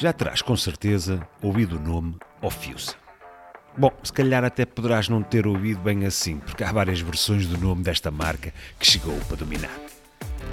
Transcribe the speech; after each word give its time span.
Já 0.00 0.14
terás 0.14 0.40
com 0.40 0.56
certeza 0.56 1.20
ouvido 1.42 1.76
o 1.76 1.78
nome 1.78 2.16
Ofiusa. 2.40 2.94
Bom, 3.76 3.92
se 4.02 4.10
calhar 4.10 4.42
até 4.42 4.64
poderás 4.64 5.10
não 5.10 5.22
ter 5.22 5.46
ouvido 5.46 5.82
bem 5.82 6.06
assim, 6.06 6.38
porque 6.38 6.64
há 6.64 6.72
várias 6.72 7.02
versões 7.02 7.46
do 7.46 7.58
nome 7.58 7.82
desta 7.82 8.10
marca 8.10 8.54
que 8.78 8.86
chegou 8.86 9.14
para 9.28 9.36
dominar. 9.36 9.78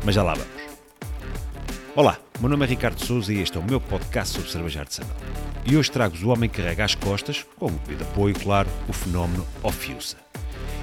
Mas 0.03 0.15
já 0.15 0.21
lá 0.21 0.33
vamos. 0.33 0.77
Olá, 1.95 2.17
meu 2.41 2.49
nome 2.49 2.65
é 2.65 2.67
Ricardo 2.67 2.99
Souza 2.99 3.31
e 3.31 3.41
este 3.41 3.55
é 3.55 3.61
o 3.61 3.63
meu 3.63 3.79
podcast 3.79 4.33
sobre 4.33 4.51
cerveja 4.51 4.81
artesanal. 4.81 5.15
E 5.65 5.77
hoje 5.77 5.91
trago-vos 5.91 6.25
o 6.25 6.27
homem 6.27 6.49
que 6.49 6.61
carrega 6.61 6.83
às 6.83 6.93
costas, 6.93 7.45
com 7.57 7.67
o 7.67 7.71
devido 7.71 8.01
apoio, 8.01 8.37
claro, 8.37 8.69
o 8.89 8.91
fenómeno 8.91 9.47
Ofiusa. 9.63 10.17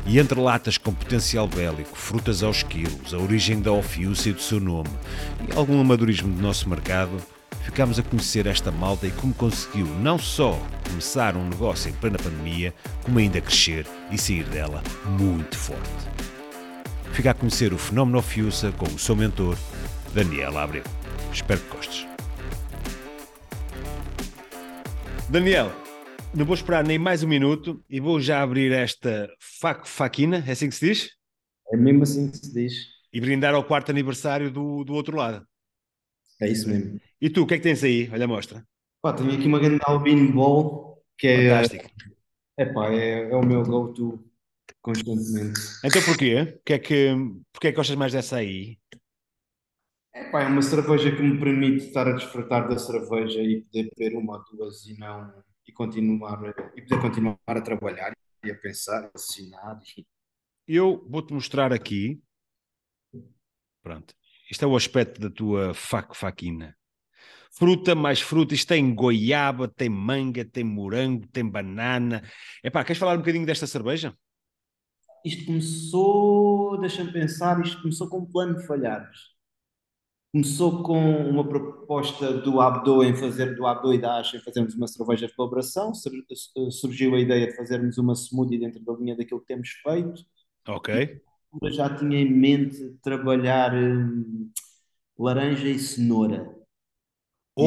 E 0.07 0.19
entre 0.19 0.41
latas 0.41 0.79
com 0.79 0.95
potencial 0.95 1.47
bélico, 1.47 1.95
frutas 1.95 2.43
aos 2.43 2.63
quilos, 2.63 3.13
a 3.13 3.19
origem 3.19 3.61
da 3.61 3.73
Ofiusa 3.73 4.31
e 4.31 4.33
do 4.33 4.41
seu 4.41 4.59
nome, 4.59 4.89
e 5.47 5.55
algum 5.55 5.79
amadorismo 5.79 6.35
do 6.35 6.41
nosso 6.41 6.67
mercado, 6.67 7.23
ficámos 7.65 7.99
a 7.99 8.03
conhecer 8.03 8.47
esta 8.47 8.71
malta 8.71 9.07
e 9.07 9.11
como 9.11 9.35
conseguiu 9.35 9.87
não 9.87 10.19
só 10.19 10.61
começar 10.87 11.35
um 11.35 11.49
negócio 11.49 11.91
em 11.91 11.95
plena 11.95 12.19
pandemia, 12.19 12.75
como 13.03 13.19
ainda 13.19 13.41
crescer 13.41 13.87
e 14.13 14.19
sair 14.19 14.45
dela 14.45 14.83
muito 15.19 15.57
forte. 15.57 15.83
Fica 17.13 17.31
a 17.31 17.35
conhecer 17.35 17.73
o 17.73 17.79
fenómeno 17.79 18.19
Ofiusa 18.19 18.71
com 18.73 18.87
o 18.87 18.99
seu 18.99 19.17
mentor, 19.17 19.57
Daniel 20.13 20.59
Abreu. 20.59 20.85
Espero 21.33 21.61
que 21.61 21.75
gostes. 21.75 22.07
Daniel, 25.29 25.73
não 26.35 26.45
vou 26.45 26.55
esperar 26.55 26.85
nem 26.85 26.99
mais 26.99 27.23
um 27.23 27.29
minuto 27.29 27.83
e 27.89 27.99
vou 27.99 28.21
já 28.21 28.43
abrir 28.43 28.73
esta 28.73 29.29
fac 29.61 29.89
faquina, 29.89 30.45
é 30.47 30.53
assim 30.53 30.69
que 30.69 30.75
se 30.75 30.87
diz? 30.87 31.11
É 31.73 31.77
mesmo 31.77 32.03
assim 32.03 32.31
que 32.31 32.37
se 32.37 32.53
diz. 32.53 32.73
E 33.13 33.21
brindar 33.21 33.55
ao 33.55 33.65
quarto 33.65 33.91
aniversário 33.91 34.51
do, 34.51 34.85
do 34.85 34.93
outro 34.93 35.17
lado. 35.17 35.47
É 36.45 36.49
isso 36.49 36.69
mesmo. 36.69 37.01
E 37.21 37.31
tu, 37.31 37.43
o 37.43 37.47
que 37.47 37.55
é 37.55 37.57
que 37.57 37.63
tens 37.63 37.83
aí? 37.83 38.09
Olha, 38.13 38.29
mostra. 38.29 38.65
Pá, 39.01 39.13
tenho 39.13 39.33
aqui 39.33 39.47
uma 39.47 39.59
grande 39.59 39.81
Albino 39.85 40.33
Ball 40.33 41.03
que 41.17 41.27
é, 41.27 41.51
Fantástico. 41.51 41.91
é, 42.59 42.67
pá, 42.67 42.93
é, 42.93 43.31
é 43.31 43.37
o 43.37 43.45
meu 43.45 43.63
go-to 43.63 44.23
constantemente. 44.83 45.61
Então 45.85 46.03
porquê? 46.03 46.61
Que 46.65 46.73
é 46.75 46.79
que, 46.79 47.15
porquê 47.53 47.69
é 47.69 47.71
que 47.71 47.77
gostas 47.77 47.97
mais 47.97 48.13
dessa 48.13 48.37
aí? 48.37 48.79
É, 50.13 50.31
pá, 50.31 50.43
é 50.43 50.47
uma 50.47 50.63
cerveja 50.63 51.15
que 51.15 51.23
me 51.23 51.39
permite 51.39 51.87
estar 51.87 52.07
a 52.07 52.13
desfrutar 52.13 52.69
da 52.69 52.79
cerveja 52.79 53.41
e 53.41 53.63
poder 53.63 53.91
beber 53.97 54.17
uma 54.17 54.39
ou 54.39 54.45
duas 54.45 54.87
e 54.87 54.99
não 54.99 55.33
e 55.67 55.73
continuar 55.73 56.43
e 56.77 56.83
poder 56.83 57.01
continuar 57.01 57.39
a 57.47 57.61
trabalhar 57.61 58.13
e 58.45 58.51
a 58.51 58.55
pensar, 58.55 59.05
a 59.05 59.11
assinar. 59.15 59.81
E... 59.97 60.07
Eu 60.69 61.07
vou-te 61.09 61.33
mostrar 61.33 61.73
aqui. 61.73 62.23
Pronto. 63.83 64.15
Isto 64.55 64.65
é 64.67 64.69
o 64.69 64.77
aspecto 64.77 65.21
da 65.21 65.29
tua 65.29 65.75
fac 65.75 66.15
faquina. 66.15 66.77
Fruta 67.51 67.93
mais 67.97 68.21
fruta, 68.21 68.55
isto 68.55 68.69
tem 68.69 68.95
goiaba, 68.95 69.67
tem 69.67 69.89
manga, 69.89 70.45
tem 70.45 70.63
morango, 70.63 71.27
tem 71.27 71.45
banana. 71.45 72.23
Epá, 72.63 72.85
queres 72.85 72.99
falar 73.01 73.15
um 73.15 73.19
bocadinho 73.19 73.45
desta 73.45 73.67
cerveja? 73.67 74.15
Isto 75.25 75.47
começou, 75.47 76.79
deixa-me 76.81 77.13
pensar, 77.13 77.61
isto 77.61 77.83
começou 77.83 78.09
com 78.09 78.19
um 78.19 78.27
plano 78.27 78.57
de 78.59 78.65
falhares. 78.65 79.19
Começou 80.33 80.83
com 80.85 80.99
uma 81.29 81.49
proposta 81.49 82.33
do 82.39 82.61
Abdo 82.61 83.03
em 83.05 83.17
fazer 83.17 83.55
do 83.57 83.67
Abdo 83.67 83.93
e 83.95 83.99
da 84.01 84.19
Asha 84.19 84.37
em 84.37 84.41
fazermos 84.41 84.75
uma 84.77 84.87
cerveja 84.87 85.27
de 85.27 85.35
colaboração. 85.35 85.93
Sur- 85.95 86.13
Surgiu 86.71 87.15
a 87.17 87.21
ideia 87.21 87.49
de 87.49 87.57
fazermos 87.57 87.99
uma 87.99 88.15
smoothie 88.15 88.59
dentro 88.59 88.85
da 88.85 88.93
linha 88.95 89.17
daquilo 89.17 89.41
que 89.41 89.47
temos 89.47 89.69
feito. 89.83 90.25
Ok. 90.67 90.89
Eu 91.63 91.71
já 91.71 91.95
tinha 91.95 92.19
em 92.19 92.31
mente 92.33 92.79
trabalhar 93.03 93.75
hum, 93.75 94.51
laranja 95.19 95.69
e 95.69 95.79
cenoura. 95.79 96.55
De 97.57 97.63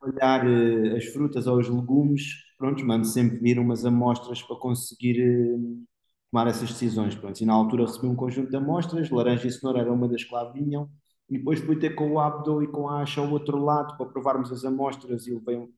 trabalhar 0.00 0.46
eh, 0.46 0.96
as 0.96 1.04
frutas 1.06 1.46
ou 1.46 1.58
os 1.58 1.68
legumes, 1.68 2.22
pronto, 2.58 2.84
mando 2.84 3.06
sempre 3.06 3.38
vir 3.38 3.58
umas 3.58 3.84
amostras 3.84 4.42
para 4.42 4.56
conseguir 4.56 5.20
hum, 5.22 5.84
tomar 6.30 6.46
essas 6.48 6.70
decisões. 6.70 7.14
Pronto. 7.14 7.40
E 7.40 7.44
na 7.46 7.52
altura 7.54 7.86
recebi 7.86 8.06
um 8.06 8.16
conjunto 8.16 8.50
de 8.50 8.56
amostras, 8.56 9.10
laranja 9.10 9.46
e 9.46 9.50
cenoura 9.50 9.80
era 9.80 9.92
uma 9.92 10.08
das 10.08 10.24
que 10.24 10.34
lá 10.34 10.50
vinham, 10.52 10.88
e 11.28 11.38
depois 11.38 11.60
fui 11.60 11.76
ter 11.78 11.94
com 11.94 12.12
o 12.12 12.20
Abdo 12.20 12.62
e 12.62 12.68
com 12.68 12.88
a 12.88 13.02
Asha 13.02 13.20
ao 13.20 13.30
outro 13.30 13.58
lado 13.58 13.96
para 13.96 14.06
provarmos 14.06 14.50
as 14.52 14.64
amostras 14.64 15.26
e 15.26 15.34
levei 15.34 15.56
um 15.56 15.68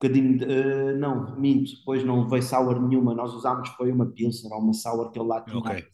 bocadinho 0.00 0.38
de, 0.38 0.44
eh, 0.44 0.92
não, 0.94 1.36
minto, 1.38 1.76
depois 1.78 2.04
não 2.04 2.22
levei 2.24 2.42
sour 2.42 2.80
nenhuma, 2.86 3.14
nós 3.14 3.32
usámos 3.34 3.68
foi 3.70 3.90
uma 3.92 4.06
Pilsner 4.06 4.52
ou 4.52 4.60
uma 4.60 4.72
sour 4.72 5.10
que 5.10 5.18
ele 5.18 5.28
lá 5.28 5.40
tinha 5.42 5.58
Ok. 5.58 5.84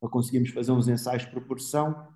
Para 0.00 0.10
conseguirmos 0.10 0.50
fazer 0.50 0.72
uns 0.72 0.88
ensaios 0.88 1.24
de 1.24 1.30
proporção. 1.30 2.08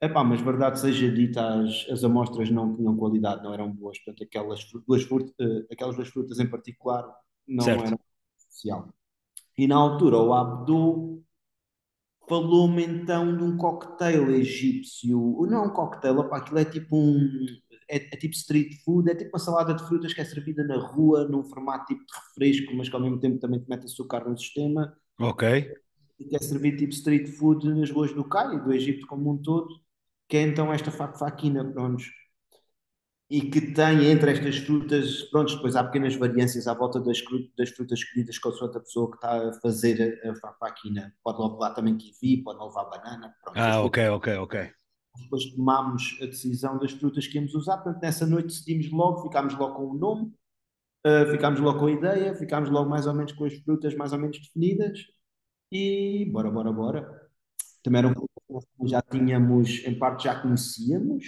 Epá, 0.00 0.22
mas 0.22 0.40
verdade 0.40 0.78
seja 0.78 1.10
dita, 1.10 1.62
as, 1.62 1.86
as 1.90 2.04
amostras 2.04 2.50
não 2.50 2.76
tinham 2.76 2.96
qualidade, 2.96 3.42
não 3.42 3.52
eram 3.52 3.72
boas, 3.72 3.98
portanto 3.98 4.22
aquelas 4.22 4.64
duas, 4.86 5.02
frutas, 5.02 5.34
aquelas 5.70 5.96
duas 5.96 6.08
frutas 6.08 6.38
em 6.38 6.48
particular 6.48 7.04
não 7.46 7.64
certo. 7.64 7.84
eram 7.84 8.00
especial. 8.38 8.94
E 9.56 9.66
na 9.66 9.74
altura 9.76 10.18
o 10.18 10.32
Abdu 10.32 11.24
falou-me 12.28 12.84
então 12.84 13.36
de 13.36 13.42
um 13.42 13.56
cocktail 13.56 14.30
egípcio, 14.30 15.46
não 15.50 15.66
um 15.66 15.70
cocktail, 15.70 16.16
opá, 16.18 16.38
aquilo 16.38 16.58
é 16.58 16.64
tipo 16.64 16.96
um, 16.96 17.28
é, 17.90 17.96
é 17.96 18.16
tipo 18.16 18.34
street 18.34 18.74
food, 18.84 19.10
é 19.10 19.16
tipo 19.16 19.30
uma 19.30 19.38
salada 19.40 19.74
de 19.74 19.82
frutas 19.88 20.14
que 20.14 20.20
é 20.20 20.24
servida 20.24 20.62
na 20.62 20.76
rua, 20.76 21.26
num 21.26 21.42
formato 21.42 21.86
tipo 21.86 22.04
de 22.06 22.12
refresco, 22.14 22.76
mas 22.76 22.88
que 22.88 22.94
ao 22.94 23.02
mesmo 23.02 23.18
tempo 23.18 23.40
também 23.40 23.58
te 23.58 23.68
mete 23.68 23.86
açúcar 23.86 24.28
no 24.28 24.38
sistema, 24.38 24.96
Ok. 25.20 25.42
E 26.18 26.24
que 26.26 26.36
é 26.36 26.38
servido 26.40 26.78
tipo 26.78 26.92
street 26.92 27.28
food 27.28 27.68
nas 27.74 27.90
ruas 27.90 28.12
do 28.14 28.24
Cairo 28.28 28.54
e 28.56 28.60
do 28.60 28.72
Egito 28.72 29.06
como 29.06 29.30
um 29.32 29.38
todo, 29.42 29.68
que 30.28 30.36
é 30.36 30.42
então 30.42 30.72
esta 30.72 30.90
fa- 30.90 31.12
faquina, 31.14 31.64
pronto, 31.64 32.04
e 33.30 33.40
que 33.50 33.60
tem 33.74 34.06
entre 34.10 34.32
estas 34.32 34.56
frutas, 34.58 35.22
pronto, 35.30 35.54
depois 35.54 35.76
há 35.76 35.84
pequenas 35.84 36.14
variâncias 36.16 36.66
à 36.66 36.74
volta 36.74 36.98
das, 37.00 37.18
das 37.58 37.70
frutas 37.70 37.98
escolhidas 38.00 38.38
com 38.38 38.48
a 38.48 38.52
outra 38.62 38.80
pessoa 38.80 39.10
que 39.10 39.16
está 39.16 39.48
a 39.48 39.52
fazer 39.60 40.20
a, 40.24 40.30
a 40.30 40.34
fa- 40.36 40.54
faquina. 40.54 41.14
Pode 41.22 41.42
levar 41.52 41.74
também 41.74 41.96
kiwi, 41.96 42.42
pode 42.42 42.62
levar 42.64 42.84
banana, 42.86 43.34
pronto. 43.42 43.62
Ah, 43.64 43.82
ok, 43.84 43.98
ok, 44.16 44.26
ok. 44.38 44.54
depois 45.16 45.44
tomámos 45.54 46.18
a 46.22 46.26
decisão 46.26 46.78
das 46.78 46.92
frutas 46.92 47.26
que 47.26 47.36
íamos 47.36 47.54
usar. 47.54 47.78
Portanto, 47.78 48.02
nessa 48.02 48.26
noite 48.26 48.46
decidimos 48.48 48.90
logo, 48.90 49.22
ficámos 49.22 49.54
logo 49.54 49.74
com 49.74 49.86
o 49.90 49.98
nome, 49.98 50.32
uh, 51.06 51.30
ficámos 51.32 51.60
logo 51.60 51.80
com 51.80 51.86
a 51.86 51.92
ideia, 51.92 52.34
ficámos 52.36 52.70
logo 52.70 52.90
mais 52.90 53.06
ou 53.06 53.14
menos 53.14 53.32
com 53.32 53.44
as 53.46 53.54
frutas 53.54 53.94
mais 53.96 54.12
ou 54.12 54.18
menos 54.20 54.38
definidas 54.40 55.00
e 55.70 56.24
bora, 56.32 56.50
bora, 56.50 56.72
bora. 56.72 57.28
Também 57.82 58.00
era 58.00 58.08
um 58.08 58.14
que 58.14 58.88
já 58.88 59.02
tínhamos, 59.02 59.84
em 59.86 59.98
parte 59.98 60.24
já 60.24 60.40
conhecíamos, 60.40 61.24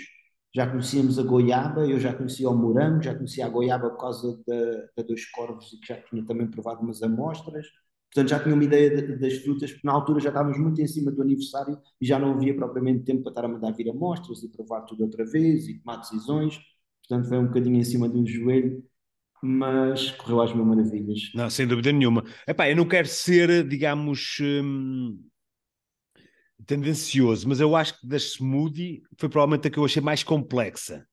já 0.55 0.69
conhecíamos 0.71 1.19
a 1.19 1.23
goiaba, 1.23 1.87
eu 1.89 2.01
já 2.01 2.15
conhecia 2.15 2.51
o 2.51 2.57
morango, 2.57 3.03
já 3.03 3.15
conhecia 3.15 3.47
a 3.47 3.49
goiaba 3.49 3.91
por 3.91 3.99
causa 4.01 4.43
da, 4.47 4.57
da 4.99 5.03
Dois 5.05 5.27
Corvos 5.31 5.73
e 5.73 5.81
que 5.81 5.89
já 5.89 6.01
tinha 6.03 6.25
também 6.27 6.49
provado 6.51 6.83
umas 6.83 7.03
amostras. 7.03 7.67
Portanto, 8.13 8.31
já 8.31 8.43
tinha 8.43 8.55
uma 8.55 8.65
ideia 8.65 8.91
de- 8.91 9.17
das 9.19 9.35
frutas, 9.39 9.73
porque 9.73 9.87
na 9.87 9.93
altura 9.95 10.21
já 10.21 10.31
estávamos 10.31 10.59
muito 10.59 10.81
em 10.83 10.87
cima 10.89 11.13
do 11.13 11.23
aniversário 11.23 11.79
e 12.01 12.07
já 12.07 12.19
não 12.19 12.33
havia 12.35 12.55
propriamente 12.57 13.05
tempo 13.05 13.23
para 13.23 13.31
estar 13.33 13.45
a 13.45 13.49
mandar 13.49 13.73
vir 13.73 13.89
amostras 13.91 14.43
e 14.43 14.49
provar 14.49 14.83
tudo 14.83 15.05
outra 15.05 15.25
vez 15.25 15.69
e 15.69 15.79
tomar 15.81 15.99
decisões. 15.99 16.59
Portanto, 17.09 17.29
foi 17.29 17.39
um 17.39 17.47
bocadinho 17.47 17.77
em 17.77 17.85
cima 17.85 18.09
do 18.09 18.27
joelho, 18.27 18.85
mas 19.43 20.11
correu 20.13 20.41
às 20.43 20.55
mil 20.55 20.65
maravilhas. 20.65 21.31
Não, 21.35 21.49
sem 21.51 21.67
dúvida 21.67 21.93
nenhuma. 21.93 22.25
Epá, 22.47 22.69
eu 22.69 22.77
não 22.77 22.87
quero 22.87 23.07
ser, 23.09 23.67
digamos, 23.67 24.39
hum, 24.41 25.19
tendencioso, 26.67 27.49
mas 27.49 27.61
eu 27.61 27.75
acho 27.75 27.99
que 28.01 28.07
da 28.07 28.17
smoothie 28.19 29.03
foi 29.19 29.29
provavelmente 29.29 29.69
a 29.69 29.71
que 29.71 29.79
eu 29.79 29.85
achei 29.85 30.03
mais 30.03 30.23
complexa. 30.23 31.07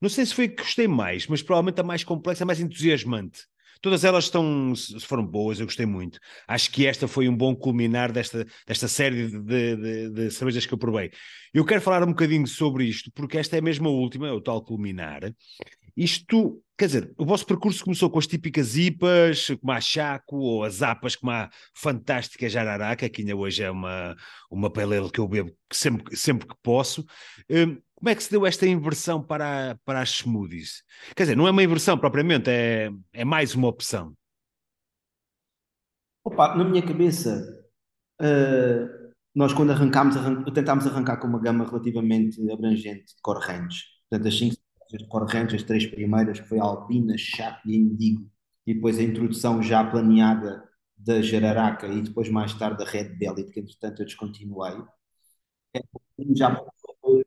Não 0.00 0.08
sei 0.08 0.26
se 0.26 0.34
foi 0.34 0.46
a 0.46 0.48
que 0.48 0.62
gostei 0.62 0.88
mais, 0.88 1.26
mas 1.26 1.42
provavelmente 1.42 1.80
a 1.80 1.84
mais 1.84 2.04
complexa, 2.04 2.44
a 2.44 2.46
mais 2.46 2.60
entusiasmante. 2.60 3.42
Todas 3.80 4.04
elas 4.04 4.24
estão, 4.24 4.72
foram 5.02 5.26
boas, 5.26 5.60
eu 5.60 5.66
gostei 5.66 5.84
muito. 5.86 6.18
Acho 6.48 6.70
que 6.70 6.86
esta 6.86 7.06
foi 7.06 7.28
um 7.28 7.36
bom 7.36 7.54
culminar 7.54 8.12
desta, 8.12 8.46
desta 8.66 8.88
série 8.88 9.28
de, 9.28 9.40
de, 9.42 9.76
de- 9.76 10.10
de 10.10 10.30
cervejas 10.30 10.64
que 10.66 10.72
eu 10.74 10.78
provei. 10.78 11.10
Eu 11.52 11.64
quero 11.66 11.80
falar 11.82 12.02
um 12.02 12.08
bocadinho 12.08 12.46
sobre 12.46 12.84
isto, 12.84 13.10
porque 13.12 13.38
esta 13.38 13.56
é 13.58 13.60
mesmo 13.60 13.88
a 13.88 13.92
última, 13.92 14.28
é 14.28 14.32
o 14.32 14.40
tal 14.40 14.62
culminar. 14.64 15.22
Isto, 15.96 16.60
quer 16.76 16.86
dizer, 16.86 17.14
o 17.16 17.24
vosso 17.24 17.46
percurso 17.46 17.84
começou 17.84 18.10
com 18.10 18.18
as 18.18 18.26
típicas 18.26 18.76
IPAs, 18.76 19.48
como 19.60 19.72
a 19.72 19.80
Chaco, 19.80 20.36
ou 20.36 20.64
as 20.64 20.82
APAs, 20.82 21.14
como 21.14 21.30
a 21.30 21.48
fantástica 21.74 22.48
Jararaca, 22.48 23.08
que 23.08 23.22
ainda 23.22 23.36
hoje 23.36 23.62
é 23.62 23.70
uma, 23.70 24.16
uma 24.50 24.72
pele 24.72 25.10
que 25.10 25.20
eu 25.20 25.28
bebo 25.28 25.56
sempre, 25.72 26.16
sempre 26.16 26.48
que 26.48 26.54
posso. 26.62 27.04
Um, 27.48 27.80
como 27.94 28.10
é 28.10 28.14
que 28.14 28.22
se 28.22 28.30
deu 28.30 28.44
esta 28.44 28.66
inversão 28.66 29.22
para, 29.22 29.78
para 29.84 30.00
as 30.00 30.10
smoothies? 30.10 30.82
Quer 31.16 31.22
dizer, 31.22 31.36
não 31.36 31.46
é 31.46 31.50
uma 31.50 31.62
inversão 31.62 31.96
propriamente, 31.96 32.50
é, 32.50 32.90
é 33.12 33.24
mais 33.24 33.54
uma 33.54 33.68
opção. 33.68 34.14
Opa, 36.24 36.54
na 36.54 36.64
minha 36.64 36.84
cabeça, 36.84 37.46
uh, 38.20 39.14
nós 39.34 39.52
quando 39.52 39.70
arrancámos, 39.70 40.16
arran 40.16 40.42
tentámos 40.44 40.86
arrancar 40.86 41.18
com 41.18 41.28
uma 41.28 41.40
gama 41.40 41.66
relativamente 41.66 42.40
abrangente 42.50 43.14
de 43.14 43.20
cor 43.22 43.38
range. 43.38 43.84
Portanto, 44.08 44.28
as 44.28 44.38
5 44.38 44.56
correntes, 45.02 45.56
as 45.56 45.62
três 45.62 45.86
primeiras, 45.86 46.40
que 46.40 46.48
foi 46.48 46.58
Alpina, 46.58 47.16
chaplin 47.18 47.72
e 47.72 47.76
Indigo, 47.76 48.30
e 48.66 48.74
depois 48.74 48.98
a 48.98 49.02
introdução 49.02 49.62
já 49.62 49.84
planeada 49.84 50.68
da 50.96 51.20
Jararaca 51.20 51.86
e 51.86 52.02
depois 52.02 52.28
mais 52.28 52.54
tarde 52.54 52.82
a 52.82 52.86
Red 52.86 53.10
Belly, 53.16 53.44
porque 53.44 53.60
entretanto 53.60 54.00
eu 54.00 54.06
descontinuei. 54.06 54.82
É, 55.74 55.80
já 56.36 56.50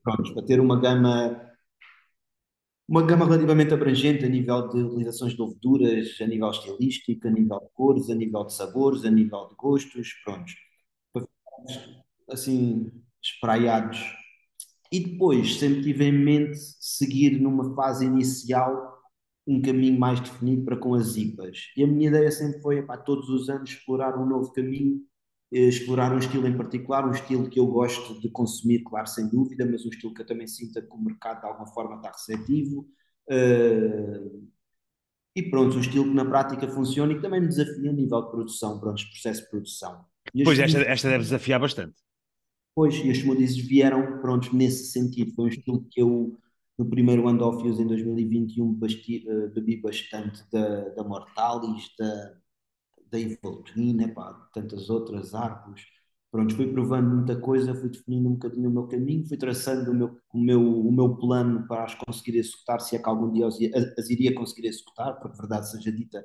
pronto, 0.03 0.33
para 0.33 0.45
ter 0.45 0.59
uma 0.59 0.79
gama 0.79 1.47
uma 2.87 3.05
gama 3.05 3.25
relativamente 3.25 3.73
abrangente 3.73 4.23
a 4.23 4.29
nível 4.29 4.69
de 4.69 4.77
utilizações 4.81 5.33
de 5.33 5.41
leveduras, 5.41 6.17
a 6.21 6.25
nível 6.25 6.49
estilístico, 6.49 7.27
a 7.27 7.31
nível 7.31 7.59
de 7.59 7.69
cores, 7.73 8.09
a 8.09 8.15
nível 8.15 8.45
de 8.45 8.53
sabores, 8.53 9.03
a 9.03 9.11
nível 9.11 9.47
de 9.49 9.55
gostos, 9.55 10.13
prontos. 10.23 10.55
Assim, 12.29 12.91
espraiados 13.21 13.99
e 14.91 14.99
depois, 14.99 15.57
sempre 15.59 15.81
tive 15.83 16.05
em 16.05 16.11
mente 16.11 16.57
seguir 16.79 17.39
numa 17.39 17.75
fase 17.75 18.05
inicial 18.05 18.97
um 19.47 19.61
caminho 19.61 19.97
mais 19.97 20.19
definido 20.19 20.65
para 20.65 20.77
com 20.77 20.93
as 20.93 21.15
IPAs. 21.15 21.71
E 21.77 21.83
a 21.83 21.87
minha 21.87 22.09
ideia 22.09 22.29
sempre 22.29 22.61
foi, 22.61 22.79
epá, 22.79 22.97
todos 22.97 23.29
os 23.29 23.49
anos, 23.49 23.69
explorar 23.69 24.17
um 24.19 24.25
novo 24.25 24.51
caminho, 24.51 25.01
eh, 25.53 25.69
explorar 25.69 26.13
um 26.13 26.17
estilo 26.17 26.47
em 26.47 26.57
particular, 26.57 27.07
um 27.07 27.11
estilo 27.11 27.49
que 27.49 27.59
eu 27.59 27.65
gosto 27.67 28.19
de 28.19 28.29
consumir, 28.29 28.83
claro, 28.83 29.07
sem 29.07 29.29
dúvida, 29.29 29.65
mas 29.65 29.85
um 29.85 29.89
estilo 29.89 30.13
que 30.13 30.21
eu 30.21 30.25
também 30.25 30.47
sinta 30.47 30.81
que 30.81 30.93
o 30.93 31.01
mercado 31.01 31.39
de 31.39 31.47
alguma 31.47 31.67
forma 31.67 31.95
está 31.95 32.11
receptivo. 32.11 32.85
Uh, 33.29 34.47
e 35.33 35.43
pronto, 35.49 35.77
um 35.77 35.81
estilo 35.81 36.05
que 36.05 36.13
na 36.13 36.25
prática 36.25 36.67
funciona 36.67 37.13
e 37.13 37.15
que 37.15 37.21
também 37.21 37.39
me 37.39 37.47
desafia 37.47 37.89
a 37.89 37.93
nível 37.93 38.21
de 38.23 38.31
produção, 38.31 38.79
pronto, 38.79 39.01
processo 39.09 39.43
de 39.43 39.49
produção. 39.49 40.05
Pois, 40.43 40.59
esta, 40.59 40.79
esta 40.79 41.09
deve 41.09 41.23
desafiar 41.23 41.59
bastante. 41.59 41.95
Pois, 42.77 42.93
e 43.03 43.09
as 43.09 43.17
smoothies 43.17 43.57
vieram, 43.57 44.21
prontos, 44.21 44.53
nesse 44.53 44.91
sentido. 44.91 45.33
Foi 45.33 45.45
um 45.45 45.47
estilo 45.47 45.83
que 45.89 45.99
eu 45.99 46.37
no 46.77 46.87
primeiro 46.87 47.27
ano 47.27 47.39
de 47.39 47.43
Office, 47.43 47.79
em 47.79 47.87
2021, 47.87 48.71
basti, 48.71 49.25
uh, 49.27 49.51
bebi 49.51 49.81
bastante 49.81 50.43
da, 50.51 50.89
da 50.89 51.03
Mortalis, 51.03 51.89
da, 51.97 52.35
da 53.11 53.19
epá, 53.19 54.47
tantas 54.53 54.91
outras 54.91 55.33
árvores. 55.33 55.81
Pronto, 56.31 56.55
fui 56.55 56.71
provando 56.71 57.15
muita 57.15 57.35
coisa, 57.41 57.73
fui 57.73 57.89
definindo 57.89 58.29
um 58.29 58.33
bocadinho 58.33 58.69
o 58.69 58.73
meu 58.73 58.87
caminho, 58.87 59.27
fui 59.27 59.37
traçando 59.37 59.89
o 59.89 59.95
meu, 59.95 60.15
o 60.31 60.39
meu, 60.39 60.61
o 60.61 60.91
meu 60.91 61.15
plano 61.17 61.67
para 61.67 61.83
as 61.83 61.95
conseguir 61.95 62.37
executar, 62.37 62.79
se 62.79 62.95
é 62.95 62.99
que 62.99 63.09
algum 63.09 63.31
dia 63.31 63.47
as, 63.47 63.57
as 63.97 64.09
iria 64.11 64.35
conseguir 64.35 64.67
executar, 64.67 65.19
porque 65.19 65.35
verdade 65.35 65.71
seja 65.71 65.91
dita, 65.91 66.23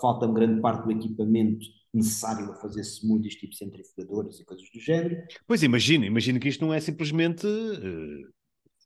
falta 0.00 0.26
grande 0.28 0.62
parte 0.62 0.84
do 0.84 0.92
equipamento 0.92 1.66
necessário 1.96 2.50
a 2.50 2.56
fazer 2.56 2.82
smoothies 2.82 3.36
tipo 3.36 3.54
centrifugadoras 3.54 4.40
e 4.40 4.44
coisas 4.44 4.68
do 4.70 4.80
género. 4.80 5.16
Pois 5.46 5.62
imagina, 5.62 6.06
imagina 6.06 6.38
que 6.38 6.48
isto 6.48 6.64
não 6.64 6.74
é 6.74 6.80
simplesmente 6.80 7.46
uh, 7.46 8.32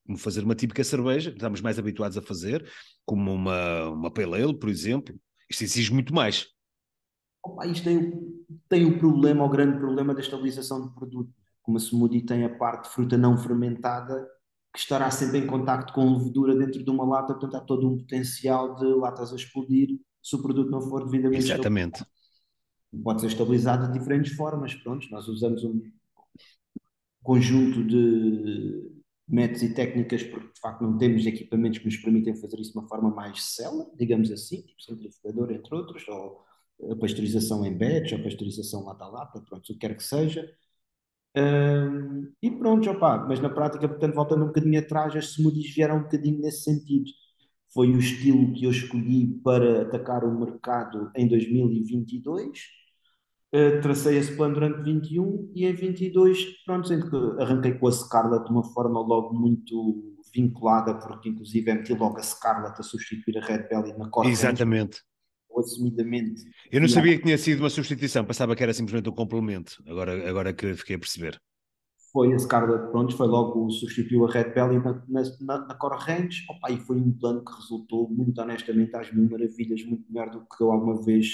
como 0.09 0.19
fazer 0.19 0.43
uma 0.43 0.55
típica 0.55 0.83
cerveja, 0.83 1.31
estamos 1.31 1.61
mais 1.61 1.79
habituados 1.79 2.17
a 2.17 2.23
fazer, 2.23 2.67
como 3.05 3.31
uma, 3.31 3.91
uma 3.91 4.11
pale 4.11 4.43
ale, 4.43 4.59
por 4.59 4.71
exemplo. 4.71 5.15
Isto 5.51 5.65
exige 5.65 5.93
muito 5.93 6.15
mais. 6.15 6.47
Opa, 7.45 7.67
isto 7.67 7.85
tem, 7.85 8.13
tem 8.69 8.87
o 8.87 8.99
problema, 8.99 9.45
o 9.45 9.51
grande 9.51 9.79
problema 9.79 10.15
da 10.15 10.21
estabilização 10.21 10.81
do 10.81 10.95
produto. 10.95 11.31
Como 11.63 11.77
a 11.77 11.81
smoothie 11.81 12.25
tem 12.25 12.45
a 12.45 12.57
parte 12.57 12.85
de 12.85 12.95
fruta 12.95 13.19
não 13.19 13.37
fermentada, 13.37 14.27
que 14.73 14.79
estará 14.79 15.11
sempre 15.11 15.39
em 15.39 15.47
contacto 15.47 15.93
com 15.93 16.17
levedura 16.17 16.57
dentro 16.57 16.83
de 16.83 16.91
uma 16.91 17.05
lata, 17.05 17.35
portanto 17.35 17.57
há 17.57 17.61
todo 17.61 17.87
um 17.87 17.99
potencial 17.99 18.77
de 18.77 18.87
latas 18.87 19.31
a 19.33 19.37
explodir 19.37 19.91
se 20.23 20.37
o 20.37 20.43
produto 20.43 20.71
não 20.71 20.81
for 20.81 21.05
devidamente 21.05 21.45
Exatamente. 21.45 22.05
Pode 23.03 23.21
ser 23.21 23.29
estabilizado 23.29 23.87
de 23.87 23.99
diferentes 23.99 24.33
formas, 24.33 24.75
pronto, 24.75 25.07
nós 25.11 25.29
usamos 25.29 25.63
um 25.65 25.81
conjunto 27.23 27.85
de 27.85 28.91
métodos 29.29 29.63
e 29.63 29.75
técnicas, 29.75 30.23
porque 30.23 30.53
de 30.55 30.61
facto 30.61 30.83
não 30.83 30.97
temos 30.97 31.27
equipamentos 31.27 31.79
que 31.79 31.85
nos 31.85 31.97
permitem 31.99 32.35
fazer 32.37 32.59
isso 32.61 32.73
de 32.73 32.79
uma 32.79 32.89
forma 32.89 33.11
mais 33.11 33.43
célere, 33.43 33.91
digamos 33.97 34.31
assim, 34.31 34.63
tipo 34.63 34.83
centrifugador, 34.83 35.53
entre 35.53 35.75
outros, 35.75 36.09
ou 36.09 36.43
a 36.91 36.97
pasteurização 36.97 37.65
em 37.67 37.77
batch, 37.77 38.13
ou 38.13 38.19
a 38.21 38.23
pasteurização 38.23 38.85
lata 38.85 39.05
a 39.05 39.09
lata, 39.09 39.41
pronto, 39.43 39.65
o 39.65 39.75
que 39.75 39.75
quer 39.75 39.95
que 39.97 40.03
seja. 40.03 40.49
Um, 41.37 42.33
e 42.43 42.51
pronto, 42.51 42.91
opa, 42.91 43.19
mas 43.29 43.41
na 43.41 43.51
prática, 43.51 43.87
portanto, 43.89 44.15
voltando 44.15 44.45
um 44.45 44.49
bocadinho 44.49 44.81
atrás, 44.81 45.15
as 45.15 45.27
smoothies 45.35 45.75
vieram 45.75 45.99
um 45.99 46.03
bocadinho 46.03 46.41
nesse 46.41 46.63
sentido. 46.65 47.11
Foi 47.79 47.95
o 47.95 47.99
estilo 48.01 48.53
que 48.55 48.65
eu 48.65 48.73
escolhi 48.73 49.41
para 49.45 49.83
atacar 49.83 50.25
o 50.25 50.37
mercado 50.37 51.13
em 51.15 51.29
2022 51.29 52.77
Uh, 53.51 53.81
tracei 53.81 54.19
esse 54.19 54.37
plano 54.37 54.53
durante 54.53 54.83
21 54.83 55.53
e 55.55 55.65
em 55.65 55.73
22, 55.73 56.65
pronto, 56.67 56.93
arranquei 57.41 57.73
com 57.73 57.89
a 57.89 57.93
Scarlett 57.93 58.45
de 58.45 58.51
uma 58.51 58.63
forma 58.63 59.01
logo 59.01 59.33
muito 59.33 60.15
vinculada, 60.35 60.93
porque 60.99 61.31
inclusive 61.31 61.73
meti 61.73 61.95
logo 61.95 62.19
a 62.19 62.23
Scarlett 62.23 62.79
a 62.79 62.83
substituir 62.83 63.39
a 63.39 63.41
Red 63.41 63.67
Belly 63.71 63.97
na 63.97 64.11
corda. 64.11 64.31
Exatamente. 64.31 65.01
Assumidamente. 65.57 66.43
Eu 66.71 66.83
não 66.83 66.89
sabia 66.89 67.17
que 67.17 67.23
tinha 67.23 67.39
sido 67.39 67.61
uma 67.61 67.71
substituição, 67.71 68.23
pensava 68.23 68.55
que 68.55 68.63
era 68.63 68.75
simplesmente 68.75 69.09
um 69.09 69.15
complemento, 69.15 69.83
agora, 69.87 70.29
agora 70.29 70.53
que 70.53 70.75
fiquei 70.75 70.97
a 70.97 70.99
perceber. 70.99 71.41
Foi 72.13 72.33
a 72.33 72.39
Scarlett, 72.39 72.91
pronto, 72.91 73.17
foi 73.17 73.27
logo 73.27 73.71
substituiu 73.71 74.27
a 74.27 74.31
Red 74.31 74.51
Belly 74.55 74.79
na, 74.79 75.03
na, 75.09 75.67
na, 75.67 75.97
Range, 75.97 76.45
opa, 76.49 76.71
e 76.71 76.79
foi 76.81 76.97
um 76.97 77.13
plano 77.13 77.45
que 77.45 77.53
resultou, 77.53 78.09
muito 78.09 78.41
honestamente, 78.41 78.97
às 78.97 79.13
mil 79.13 79.29
maravilhas, 79.31 79.85
muito 79.85 80.11
melhor 80.11 80.31
do 80.31 80.41
que 80.41 80.63
eu 80.63 80.73
alguma 80.73 81.03
vez 81.03 81.29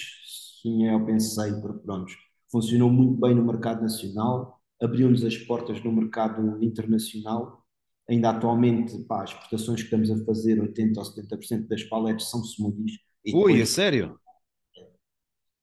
tinha, 0.60 0.92
eu 0.92 1.04
pensei, 1.04 1.52
porque 1.60 1.78
pronto, 1.78 2.12
funcionou 2.50 2.90
muito 2.90 3.20
bem 3.20 3.34
no 3.34 3.44
mercado 3.44 3.82
nacional, 3.82 4.60
abriu-nos 4.82 5.24
as 5.24 5.36
portas 5.36 5.82
no 5.82 5.92
mercado 5.92 6.62
internacional. 6.62 7.64
Ainda 8.08 8.30
atualmente, 8.30 8.98
pá, 9.04 9.22
as 9.22 9.30
exportações 9.30 9.80
que 9.80 9.86
estamos 9.86 10.10
a 10.10 10.24
fazer, 10.24 10.60
80% 10.60 10.96
ou 10.98 11.04
70% 11.04 11.68
das 11.68 11.82
paletes 11.84 12.28
são 12.28 12.44
smoothies. 12.44 12.98
Ui, 13.26 13.32
depois, 13.32 13.60
é 13.60 13.64
sério? 13.64 14.20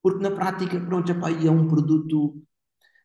Porque 0.02 0.24
na 0.24 0.32
prática, 0.32 0.80
pronto, 0.80 1.12
epá, 1.12 1.30
é 1.32 1.52
um 1.52 1.68
produto. 1.68 2.42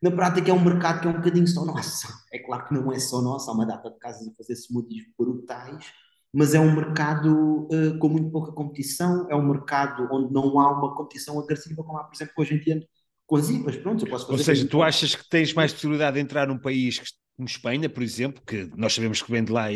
Na 0.02 0.10
prática 0.10 0.50
é 0.50 0.54
um 0.54 0.62
mercado 0.62 1.00
que 1.00 1.06
é 1.06 1.10
um 1.10 1.14
bocadinho 1.14 1.46
só 1.46 1.64
nosso. 1.64 2.06
É 2.32 2.38
claro 2.38 2.66
que 2.66 2.75
não 2.75 2.93
é 2.93 2.98
só 2.98 3.20
nosso, 3.22 3.50
há 3.50 3.54
uma 3.54 3.66
data 3.66 3.90
de 3.90 3.98
casas 3.98 4.28
a 4.28 4.34
fazer 4.34 4.54
smoothies 4.54 5.04
brutais, 5.19 5.93
mas 6.32 6.54
é 6.54 6.60
um 6.60 6.75
mercado 6.75 7.69
uh, 7.72 7.98
com 7.98 8.08
muito 8.08 8.31
pouca 8.31 8.52
competição, 8.52 9.26
é 9.31 9.34
um 9.34 9.48
mercado 9.48 10.06
onde 10.12 10.32
não 10.32 10.60
há 10.60 10.70
uma 10.78 10.94
competição 10.94 11.40
agressiva 11.40 11.82
como 11.82 11.98
há, 11.98 12.04
por 12.04 12.14
exemplo, 12.14 12.34
hoje 12.37 12.54
em 12.54 12.60
dia 12.60 12.87
com 13.26 13.37
as 13.37 13.48
IPAs. 13.48 13.76
Pronto, 13.76 14.04
eu 14.04 14.10
posso 14.10 14.26
fazer 14.26 14.38
Ou 14.38 14.44
seja, 14.44 14.69
tu 14.69 14.82
achas 14.82 15.14
que 15.14 15.28
tens 15.28 15.52
mais 15.52 15.72
possibilidade 15.72 16.14
de 16.14 16.20
entrar 16.20 16.46
num 16.46 16.58
país 16.58 17.00
como 17.37 17.49
Espanha, 17.49 17.88
por 17.88 18.02
exemplo, 18.02 18.42
que 18.46 18.70
nós 18.76 18.94
sabemos 18.94 19.22
que 19.22 19.31
vende 19.31 19.52
lá 19.52 19.66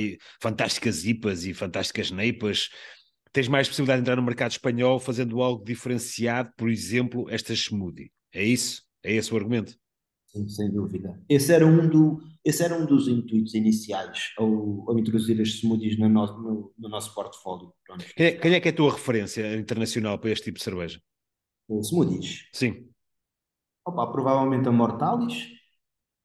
fantásticas 0.41 1.05
IPAs 1.05 1.45
e 1.45 1.53
fantásticas 1.53 2.11
NEIPAs, 2.11 2.71
tens 3.33 3.49
mais 3.49 3.69
possibilidade 3.69 4.01
de 4.01 4.03
entrar 4.03 4.17
no 4.17 4.23
mercado 4.23 4.53
espanhol 4.53 4.99
fazendo 4.99 5.41
algo 5.43 5.65
diferenciado, 5.65 6.51
por 6.57 6.69
exemplo, 6.69 7.29
esta 7.29 7.53
smoothie. 7.55 8.11
É 8.33 8.43
isso? 8.43 8.83
É 9.03 9.13
esse 9.13 9.33
o 9.33 9.37
argumento? 9.37 9.80
Sim, 10.33 10.49
sem 10.49 10.71
dúvida. 10.71 11.21
Esse 11.29 11.53
era 11.53 11.67
um, 11.67 11.89
do, 11.89 12.23
esse 12.45 12.63
era 12.63 12.77
um 12.77 12.87
dos 12.87 13.09
intuitos 13.09 13.55
iniciais 13.55 14.33
ao, 14.39 14.89
ao 14.89 14.99
introduzir 14.99 15.41
as 15.41 15.49
smoothies 15.49 15.99
no, 15.99 16.09
no, 16.09 16.73
no 16.79 16.89
nosso 16.89 17.13
portfólio. 17.15 17.73
Quem 18.17 18.27
é, 18.27 18.33
quem 18.33 18.55
é, 18.55 18.61
que 18.61 18.69
é 18.69 18.71
a 18.71 18.75
tua 18.75 18.93
referência 18.93 19.57
internacional 19.57 20.19
para 20.19 20.31
este 20.31 20.45
tipo 20.45 20.59
de 20.59 20.65
cerveja? 20.65 21.01
Smoothies? 21.69 22.49
Sim. 22.53 22.89
Opa, 23.85 24.07
provavelmente 24.07 24.69
a 24.69 24.73
Mortalis, 24.73 25.49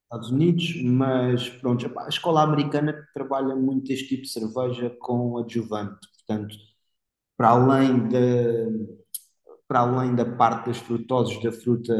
Estados 0.03 0.29
Unidos, 0.29 0.75
mas 0.83 1.49
pronto, 1.49 1.91
a 1.99 2.07
escola 2.07 2.43
americana 2.43 3.07
trabalha 3.13 3.55
muito 3.55 3.91
este 3.91 4.09
tipo 4.09 4.21
de 4.23 4.29
cerveja 4.29 4.95
com 4.99 5.37
adjuvante, 5.39 6.07
portanto, 6.27 6.55
para 7.35 7.49
além 7.49 8.07
da, 8.07 8.19
para 9.67 9.79
além 9.79 10.15
da 10.15 10.25
parte 10.25 10.67
das 10.67 10.77
frutoses 10.77 11.41
da 11.41 11.51
fruta 11.51 11.93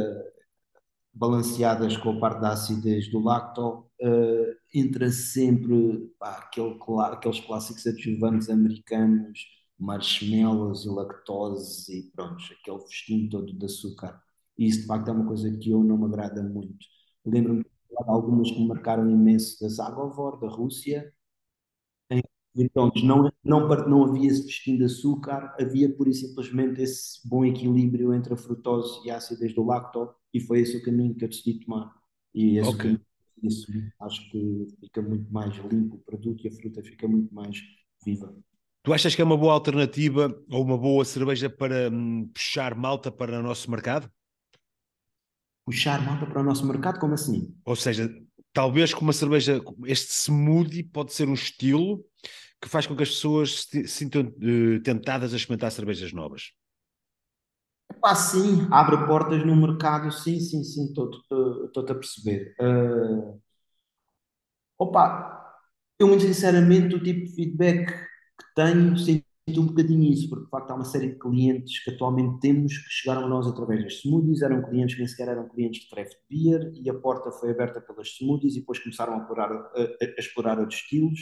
balanceadas 1.16 1.96
com 1.98 2.12
a 2.12 2.20
parte 2.20 2.42
da 2.42 2.52
acidez 2.52 3.10
do 3.10 3.20
lacto, 3.20 3.86
uh, 4.02 4.56
entra 4.74 5.10
sempre 5.10 6.14
pá, 6.20 6.32
aquele, 6.40 6.78
aqueles 7.02 7.40
clássicos 7.40 7.88
adjuvantes 7.88 8.50
americanos, 8.50 9.40
marshmallows 9.80 10.86
e 10.86 10.90
lactose 10.90 12.00
e 12.00 12.12
pronto, 12.12 12.44
aquele 12.62 12.80
festim 12.82 13.30
todo 13.30 13.58
de 13.58 13.66
açúcar. 13.66 14.22
E 14.58 14.68
isso 14.68 14.82
de 14.82 14.88
facto 14.88 15.08
é 15.10 15.12
uma 15.14 15.26
coisa 15.26 15.50
que 15.58 15.72
eu 15.72 15.84
não 15.84 15.98
me 15.98 16.06
agrada 16.06 16.44
muito. 16.44 16.86
Lembro-me 17.26 17.64
de 17.64 17.70
algumas 18.08 18.52
que 18.52 18.60
me 18.60 18.68
marcaram 18.68 19.10
imenso 19.10 19.60
da 19.62 19.70
Zagovor, 19.70 20.40
da 20.40 20.50
Rússia, 20.50 21.14
então, 22.56 22.90
não, 23.04 23.32
não, 23.44 23.68
não 23.68 24.06
havia 24.06 24.30
esse 24.30 24.44
festim 24.44 24.78
de 24.78 24.86
açúcar, 24.86 25.54
havia 25.60 25.94
pura 25.94 26.10
e 26.10 26.14
simplesmente 26.14 26.82
esse 26.82 27.28
bom 27.28 27.44
equilíbrio 27.44 28.14
entre 28.14 28.34
a 28.34 28.38
frutose 28.38 29.06
e 29.06 29.12
a 29.12 29.18
acidez 29.18 29.54
do 29.54 29.64
lacto, 29.64 30.10
e 30.34 30.40
foi 30.40 30.62
esse 30.62 30.78
o 30.78 30.84
caminho 30.84 31.14
que 31.16 31.26
eu 31.26 31.30
decidi 31.30 31.60
tomar. 31.60 31.94
E 32.34 32.58
esse 32.58 32.70
okay. 32.70 33.00
isso, 33.44 33.68
acho 34.02 34.32
que 34.32 34.68
fica 34.80 35.02
muito 35.02 35.32
mais 35.32 35.54
limpo 35.70 35.96
o 35.96 36.00
produto 36.00 36.46
e 36.46 36.48
a 36.48 36.52
fruta 36.52 36.82
fica 36.82 37.08
muito 37.08 37.34
mais 37.34 37.62
viva. 38.04 38.34
Tu 38.84 38.94
achas 38.94 39.16
que 39.16 39.22
é 39.22 39.26
uma 39.26 39.38
boa 39.38 39.54
alternativa 39.54 40.34
ou 40.50 40.64
uma 40.64 40.78
boa 40.78 41.04
cerveja 41.04 41.50
para 41.50 41.90
hum, 41.90 42.30
puxar 42.34 42.76
malta 42.76 43.12
para 43.12 43.40
o 43.40 43.44
nosso 43.44 43.70
mercado? 43.70 44.10
Puxar 45.66 46.06
malta 46.06 46.26
para 46.26 46.42
o 46.42 46.44
nosso 46.44 46.66
mercado? 46.66 47.00
Como 47.00 47.16
assim? 47.16 47.54
Ou 47.66 47.76
seja, 47.76 48.10
talvez 48.54 48.94
com 48.94 49.02
uma 49.02 49.12
cerveja, 49.12 49.60
este 49.86 50.12
smoothie 50.14 50.84
pode 50.84 51.14
ser 51.14 51.28
um 51.28 51.34
estilo 51.34 52.06
que 52.62 52.70
faz 52.70 52.88
com 52.88 52.96
que 52.96 53.04
as 53.04 53.10
pessoas 53.10 53.64
se 53.64 53.88
sintam 53.88 54.22
uh, 54.24 54.80
tentadas 54.84 55.34
a 55.34 55.38
experimentar 55.38 55.72
cervejas 55.72 56.12
novas? 56.14 56.52
Epá, 57.92 58.16
sim, 58.16 58.68
abre 58.72 59.06
portas 59.06 59.46
no 59.46 59.56
mercado, 59.56 60.12
sim, 60.12 60.40
sim, 60.40 60.64
sim, 60.64 60.86
estou-te 60.86 61.92
a 61.92 61.96
perceber. 61.96 62.56
Uh, 62.60 63.40
opa, 64.78 65.36
eu 66.00 66.08
muito 66.08 66.24
sinceramente 66.24 66.96
o 66.96 67.04
tipo 67.04 67.26
de 67.26 67.36
feedback 67.36 67.88
que 67.88 68.46
tenho 68.56 68.98
sentido 68.98 69.62
um 69.62 69.68
bocadinho 69.68 70.12
isso, 70.12 70.28
porque 70.30 70.46
de 70.46 70.50
facto 70.50 70.72
há 70.72 70.76
uma 70.76 70.86
série 70.86 71.10
de 71.10 71.20
clientes 71.20 71.84
que 71.84 71.92
atualmente 71.92 72.40
temos 72.40 72.76
que 72.78 72.90
chegaram 72.90 73.26
a 73.26 73.30
nós 73.30 73.48
através 73.48 73.84
das 73.84 74.02
smoothies, 74.02 74.42
eram 74.42 74.64
clientes 74.64 74.96
que 74.96 75.02
nem 75.02 75.08
sequer 75.08 75.30
eram 75.30 75.48
clientes 75.48 75.84
de 75.84 75.90
craft 75.90 76.18
beer 76.30 76.74
e 76.76 76.90
a 76.90 76.94
porta 76.94 77.32
foi 77.32 77.52
aberta 77.52 77.80
pelas 77.80 78.10
smoothies 78.18 78.56
e 78.56 78.60
depois 78.60 78.80
começaram 78.80 79.14
a 79.14 79.18
explorar, 79.20 79.52
a, 79.52 79.82
a 79.82 80.20
explorar 80.20 80.60
outros 80.60 80.80
estilos, 80.80 81.20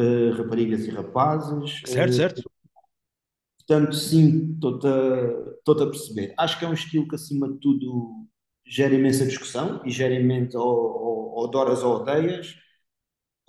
uh, 0.00 0.32
raparigas 0.36 0.86
e 0.86 0.90
rapazes. 0.90 1.82
Certo, 1.84 2.10
uh, 2.10 2.14
certo. 2.14 2.50
Portanto, 3.58 3.94
sim, 3.94 4.54
estou-te 4.54 4.86
a, 4.86 5.84
a 5.84 5.90
perceber. 5.90 6.34
Acho 6.36 6.58
que 6.58 6.64
é 6.64 6.68
um 6.68 6.74
estilo 6.74 7.06
que, 7.06 7.14
acima 7.14 7.48
de 7.48 7.58
tudo, 7.60 8.26
gera 8.66 8.94
imensa 8.94 9.24
discussão 9.24 9.80
e 9.84 9.90
gera 9.90 10.14
imenso 10.14 10.58
ou, 10.58 10.66
ou, 10.66 11.34
ou 11.36 11.46
adoras 11.46 11.82
ou 11.82 11.96
odeias. 11.96 12.56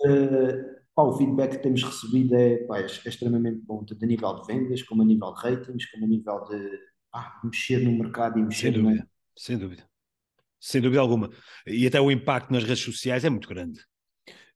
Uh, 0.02 0.82
pá, 0.94 1.02
o 1.02 1.16
feedback 1.16 1.56
que 1.56 1.62
temos 1.62 1.82
recebido 1.82 2.34
é, 2.34 2.58
pá, 2.66 2.80
é, 2.80 2.86
extremamente 2.86 3.60
bom, 3.64 3.84
tanto 3.84 4.04
a 4.04 4.06
nível 4.06 4.34
de 4.40 4.46
vendas, 4.46 4.82
como 4.82 5.02
a 5.02 5.04
nível 5.04 5.32
de 5.34 5.42
ratings, 5.42 5.90
como 5.90 6.04
a 6.04 6.08
nível 6.08 6.44
de 6.44 6.78
pá, 7.10 7.40
mexer 7.44 7.80
no 7.80 7.92
mercado 7.92 8.38
e 8.38 8.42
mexer 8.42 8.72
Sem 8.72 8.82
dúvida, 8.82 9.08
sem 9.36 9.58
dúvida. 9.58 9.92
Sem 10.60 10.80
dúvida 10.80 11.00
alguma. 11.00 11.28
E 11.66 11.86
até 11.88 12.00
o 12.00 12.10
impacto 12.10 12.52
nas 12.52 12.62
redes 12.62 12.84
sociais 12.84 13.24
é 13.24 13.30
muito 13.30 13.48
grande. 13.48 13.80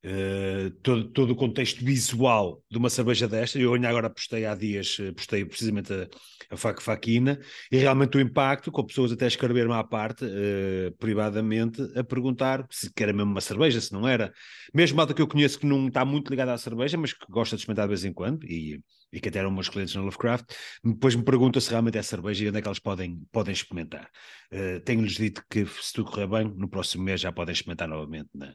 Uh, 0.05 0.69
todo, 0.83 1.09
todo 1.09 1.31
o 1.31 1.35
contexto 1.35 1.83
visual 1.83 2.63
de 2.69 2.77
uma 2.77 2.89
cerveja 2.89 3.27
desta, 3.27 3.57
eu 3.57 3.73
ainda 3.73 3.89
agora 3.89 4.09
postei 4.09 4.45
há 4.45 4.53
dias, 4.53 4.95
eh, 4.99 5.11
postei 5.11 5.43
precisamente 5.43 5.91
a, 5.91 6.07
a 6.51 6.55
Fac 6.55 6.81
Faquina, 6.81 7.39
e 7.71 7.77
realmente 7.77 8.15
o 8.15 8.19
impacto, 8.21 8.71
com 8.71 8.85
pessoas 8.85 9.11
até 9.11 9.25
escreveram 9.25 9.73
à 9.73 9.83
parte, 9.83 10.23
uh, 10.23 10.95
privadamente, 10.97 11.81
a 11.97 12.03
perguntar 12.03 12.65
se 12.69 12.91
era 12.99 13.11
mesmo 13.11 13.31
uma 13.31 13.41
cerveja, 13.41 13.81
se 13.81 13.91
não 13.91 14.07
era. 14.07 14.31
Mesmo 14.73 14.97
malta 14.97 15.13
que 15.13 15.21
eu 15.21 15.27
conheço 15.27 15.59
que 15.59 15.65
não 15.65 15.87
está 15.87 16.05
muito 16.05 16.29
ligada 16.29 16.53
à 16.53 16.57
cerveja, 16.57 16.97
mas 16.97 17.11
que 17.11 17.25
gosta 17.29 17.55
de 17.55 17.63
experimentar 17.63 17.87
de 17.87 17.89
vez 17.89 18.05
em 18.05 18.13
quando, 18.13 18.45
e 18.45 18.79
e 19.11 19.19
que 19.19 19.29
até 19.29 19.39
eram 19.39 19.51
meus 19.51 19.69
clientes 19.69 19.95
na 19.95 20.01
Lovecraft, 20.01 20.45
depois 20.83 21.15
me 21.15 21.23
perguntam 21.23 21.61
se 21.61 21.69
realmente 21.69 21.97
é 21.97 22.01
cerveja 22.01 22.43
e 22.45 22.49
onde 22.49 22.57
é 22.57 22.61
que 22.61 22.67
eles 22.67 22.79
podem, 22.79 23.21
podem 23.31 23.53
experimentar. 23.53 24.09
Uh, 24.51 24.79
Tenho-lhes 24.81 25.13
dito 25.13 25.43
que 25.49 25.65
se 25.65 25.93
tudo 25.93 26.11
correr 26.11 26.27
bem, 26.27 26.53
no 26.55 26.69
próximo 26.69 27.03
mês 27.03 27.21
já 27.21 27.31
podem 27.31 27.53
experimentar 27.53 27.87
novamente 27.87 28.29
na, 28.33 28.53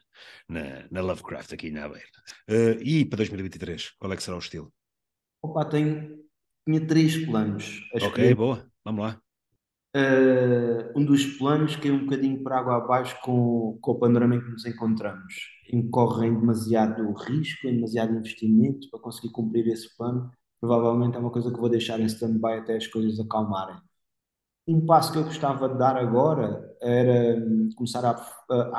na, 0.49 0.87
na 0.91 1.01
Lovecraft 1.01 1.53
aqui 1.53 1.71
na 1.71 1.85
Aveira. 1.85 2.07
Uh, 2.49 2.83
e 2.83 3.05
para 3.05 3.19
2023, 3.19 3.93
qual 3.99 4.13
é 4.13 4.17
que 4.17 4.23
será 4.23 4.37
o 4.37 4.41
estilo? 4.41 4.73
Opa, 5.43 5.65
tenho, 5.65 6.19
tinha 6.67 6.87
três 6.87 7.25
planos. 7.25 7.81
ok, 7.95 8.35
boa, 8.35 8.67
vamos 8.85 9.03
lá. 9.03 9.21
Uh, 9.95 10.99
um 10.99 11.05
dos 11.05 11.27
planos 11.37 11.77
que 11.77 11.89
é 11.89 11.93
um 11.93 12.07
bocadinho 12.07 12.43
para 12.43 12.59
água 12.59 12.77
abaixo 12.79 13.15
com, 13.23 13.79
com 13.79 13.93
o 13.93 13.99
panorama 13.99 14.37
em 14.37 14.41
que 14.41 14.51
nos 14.51 14.65
encontramos. 14.65 15.35
Incorrem 15.71 16.35
demasiado 16.35 17.13
risco, 17.13 17.67
em 17.67 17.75
demasiado 17.75 18.15
investimento 18.15 18.89
para 18.91 19.01
conseguir 19.01 19.33
cumprir 19.33 19.67
esse 19.69 19.95
plano 19.97 20.31
provavelmente 20.63 21.17
é 21.17 21.19
uma 21.19 21.31
coisa 21.31 21.51
que 21.51 21.59
vou 21.59 21.69
deixar 21.69 21.99
em 21.99 22.07
stand-by 22.07 22.59
até 22.59 22.77
as 22.77 22.87
coisas 22.87 23.19
acalmarem. 23.19 23.77
Um 24.69 24.87
passo 24.87 25.11
que 25.11 25.19
eu 25.19 25.25
gostava 25.25 25.69
de 25.69 25.77
dar 25.77 25.97
agora 25.97 26.73
era 26.81 27.37
hum, 27.37 27.69
começar 27.75 28.05
a, 28.05 28.11
a, 28.11 28.79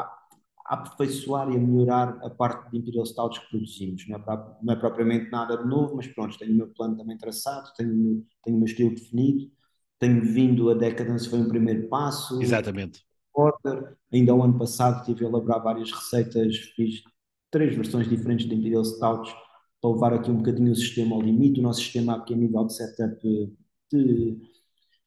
a 0.66 0.76
aperfeiçoar 0.76 1.52
e 1.52 1.58
a 1.58 1.60
melhorar 1.60 2.18
a 2.24 2.30
parte 2.30 2.72
de 2.72 2.78
Imperial 2.78 3.06
Stouts 3.06 3.38
que 3.40 3.50
produzimos. 3.50 4.08
Não 4.08 4.18
é, 4.18 4.56
não 4.64 4.74
é, 4.74 4.78
propriamente 4.78 5.30
nada 5.30 5.58
de 5.58 5.68
novo, 5.68 5.98
mas 5.98 6.08
pronto, 6.08 6.38
tenho 6.40 6.54
o 6.54 6.56
meu 6.56 6.68
plano 6.70 6.96
também 6.96 7.18
traçado, 7.18 7.70
tenho, 7.76 8.26
tenho 8.42 8.56
o 8.56 8.60
meu 8.60 8.66
estilo 8.66 8.96
definido, 8.96 9.52
tenho 10.00 10.22
vindo 10.22 10.70
a 10.70 10.76
Decadence 10.76 11.28
foi 11.28 11.40
um 11.40 11.50
primeiro 11.50 11.90
passo. 11.90 12.42
Exatamente. 12.42 13.02
Order. 13.34 13.98
Ainda 14.10 14.34
o 14.34 14.42
ano 14.42 14.58
passado 14.58 15.02
estive 15.02 15.26
a 15.26 15.28
elaborar 15.28 15.62
várias 15.62 15.92
receitas, 15.92 16.56
fiz 16.78 17.04
três 17.52 17.76
versões 17.76 18.08
diferentes 18.08 18.48
de 18.48 18.56
Imperial 18.56 18.86
Stouts 18.86 19.36
para 19.84 19.92
levar 19.92 20.14
aqui 20.14 20.32
um 20.32 20.38
bocadinho 20.38 20.72
o 20.72 20.76
sistema 20.76 21.14
ao 21.14 21.22
limite. 21.22 21.60
O 21.60 21.64
nosso 21.64 21.82
sistema 21.82 22.16
aqui 22.16 22.34
a 22.34 22.38
nível 22.38 22.66
de 22.66 22.74
setup 22.74 23.22
de, 23.22 24.40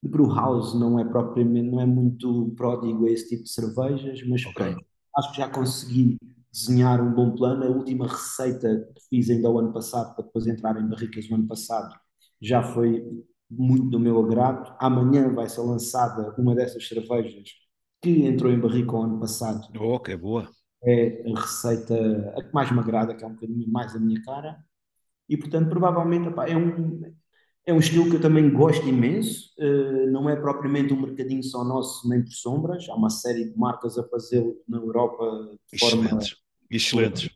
de 0.03 0.09
brew 0.09 0.29
house 0.29 0.79
não 0.79 1.01
é 1.01 1.05
propriamente, 1.05 1.71
não 1.71 1.81
é 1.81 1.87
muito 1.87 2.53
pródigo 2.55 3.07
a 3.07 3.11
esse 3.11 3.31
tipo 3.31 3.45
de 3.45 3.51
cervejas, 3.51 4.23
mas 4.29 4.45
okay. 4.45 4.53
pronto, 4.73 4.87
acho 5.17 5.31
que 5.31 5.39
já 5.39 5.49
consegui 5.49 6.19
desenhar 6.53 7.01
um 7.01 7.15
bom 7.15 7.35
plano. 7.35 7.65
A 7.65 7.69
última 7.69 8.07
receita 8.07 8.87
que 8.95 9.03
fiz 9.09 9.31
ainda 9.31 9.49
o 9.49 9.59
ano 9.59 9.73
passado, 9.73 10.15
para 10.15 10.27
depois 10.27 10.47
entrar 10.47 10.79
em 10.79 10.87
barricas 10.87 11.27
no 11.31 11.37
ano 11.37 11.49
passado, 11.49 11.95
já 12.39 12.63
foi 12.63 13.03
muito 13.51 13.89
do 13.89 13.99
meu 13.99 14.23
agrado. 14.23 14.77
Amanhã 14.79 15.33
vai 15.33 15.49
ser 15.49 15.63
lançada 15.63 16.35
uma 16.37 16.55
dessas 16.55 16.87
cervejas 16.87 17.49
que 18.03 18.27
entrou 18.27 18.53
em 18.53 18.61
barrica 18.61 18.93
o 18.93 19.03
ano 19.03 19.19
passado. 19.19 19.67
Oh, 19.81 19.99
que 19.99 20.15
boa! 20.15 20.47
É 20.87 21.23
a 21.33 21.41
receita 21.41 22.35
a 22.37 22.43
que 22.43 22.55
mais 22.55 22.71
me 22.71 22.79
agrada, 22.79 23.15
que 23.15 23.25
é 23.25 23.27
um 23.27 23.35
bocadinho 23.35 23.69
mais 23.69 23.95
a 23.97 23.99
minha 23.99 24.23
cara. 24.23 24.57
E, 25.29 25.37
portanto, 25.37 25.69
provavelmente 25.69 26.29
opa, 26.29 26.47
é, 26.47 26.57
um, 26.57 27.03
é 27.67 27.73
um 27.73 27.81
estilo 27.81 28.09
que 28.09 28.17
eu 28.17 28.21
também 28.21 28.49
gosto 28.49 28.87
imenso. 28.89 29.51
Uh, 29.59 30.09
não 30.13 30.31
é 30.31 30.37
propriamente 30.37 30.95
um 30.95 31.01
mercadinho 31.01 31.43
só 31.43 31.65
nosso, 31.65 32.09
nem 32.09 32.23
por 32.23 32.31
sombras. 32.31 32.89
Há 32.89 32.95
uma 32.95 33.11
série 33.11 33.51
de 33.51 33.59
marcas 33.59 33.99
a 33.99 34.09
fazê-lo 34.09 34.57
na 34.69 34.79
Europa 34.79 35.25
de 35.71 35.77
Excelentes. 35.77 36.09
forma. 36.09 36.23
Excelentes. 36.71 37.31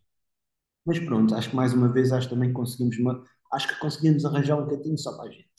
Mas 0.86 0.98
pronto, 1.00 1.34
acho 1.34 1.50
que 1.50 1.56
mais 1.56 1.74
uma 1.74 1.88
vez 1.88 2.12
acho 2.12 2.28
que 2.28 2.34
também 2.34 2.52
conseguimos. 2.52 2.96
Uma... 2.98 3.22
Acho 3.52 3.66
que 3.66 3.80
conseguimos 3.80 4.24
arranjar 4.24 4.56
um 4.56 4.64
bocadinho 4.64 4.96
só 4.96 5.16
para 5.16 5.28
a 5.28 5.32
gente. 5.32 5.50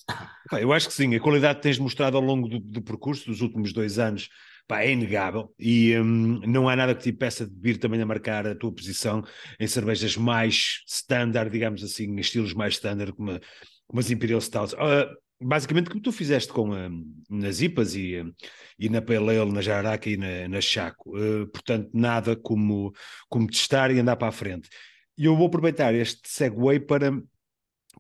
Eu 0.54 0.72
acho 0.72 0.88
que 0.88 0.94
sim, 0.94 1.14
a 1.14 1.20
qualidade 1.20 1.58
que 1.58 1.64
tens 1.64 1.78
mostrado 1.78 2.16
ao 2.16 2.24
longo 2.24 2.48
do, 2.48 2.60
do 2.60 2.82
percurso 2.82 3.26
dos 3.26 3.42
últimos 3.42 3.74
dois 3.74 4.00
anos 4.00 4.30
pá, 4.72 4.84
é 4.84 4.92
inegável 4.94 5.54
e 5.60 5.98
hum, 6.00 6.40
não 6.48 6.70
há 6.70 6.76
nada 6.78 6.96
que 6.96 7.04
te 7.04 7.10
impeça 7.10 7.46
de 7.46 7.54
vir 7.60 7.78
também 7.78 8.02
a 8.02 8.06
marcar 8.06 8.48
a 8.48 8.56
tua 8.56 8.72
posição 8.72 9.22
em 9.60 9.68
cervejas 9.68 10.16
mais 10.16 10.82
standard, 10.88 11.52
digamos 11.52 11.84
assim, 11.84 12.16
estilos 12.18 12.54
mais 12.54 12.76
standard, 12.76 13.12
como, 13.12 13.38
como 13.86 14.00
as 14.00 14.10
Imperial 14.10 14.40
Stouts. 14.40 14.72
Uh, 14.74 15.14
basicamente 15.42 15.90
como 15.90 16.02
tu 16.02 16.10
fizeste 16.14 16.54
com 16.54 16.70
hum, 16.70 17.04
nas 17.30 17.60
IPAs 17.60 17.96
e, 17.96 18.22
hum, 18.22 18.34
e 18.80 18.88
na 18.88 19.02
Pale 19.02 19.38
Ale, 19.38 19.52
na 19.52 19.60
Jararaca 19.60 20.10
e 20.10 20.16
na, 20.16 20.48
na 20.48 20.62
Chaco. 20.62 21.18
Uh, 21.18 21.48
portanto, 21.48 21.90
nada 21.94 22.34
como, 22.38 22.94
como 23.28 23.48
testar 23.48 23.92
e 23.92 24.00
andar 24.00 24.16
para 24.16 24.30
a 24.30 24.32
frente. 24.32 24.70
E 25.18 25.26
eu 25.26 25.36
vou 25.36 25.48
aproveitar 25.48 25.94
este 25.94 26.22
segue 26.30 26.80
para 26.80 27.12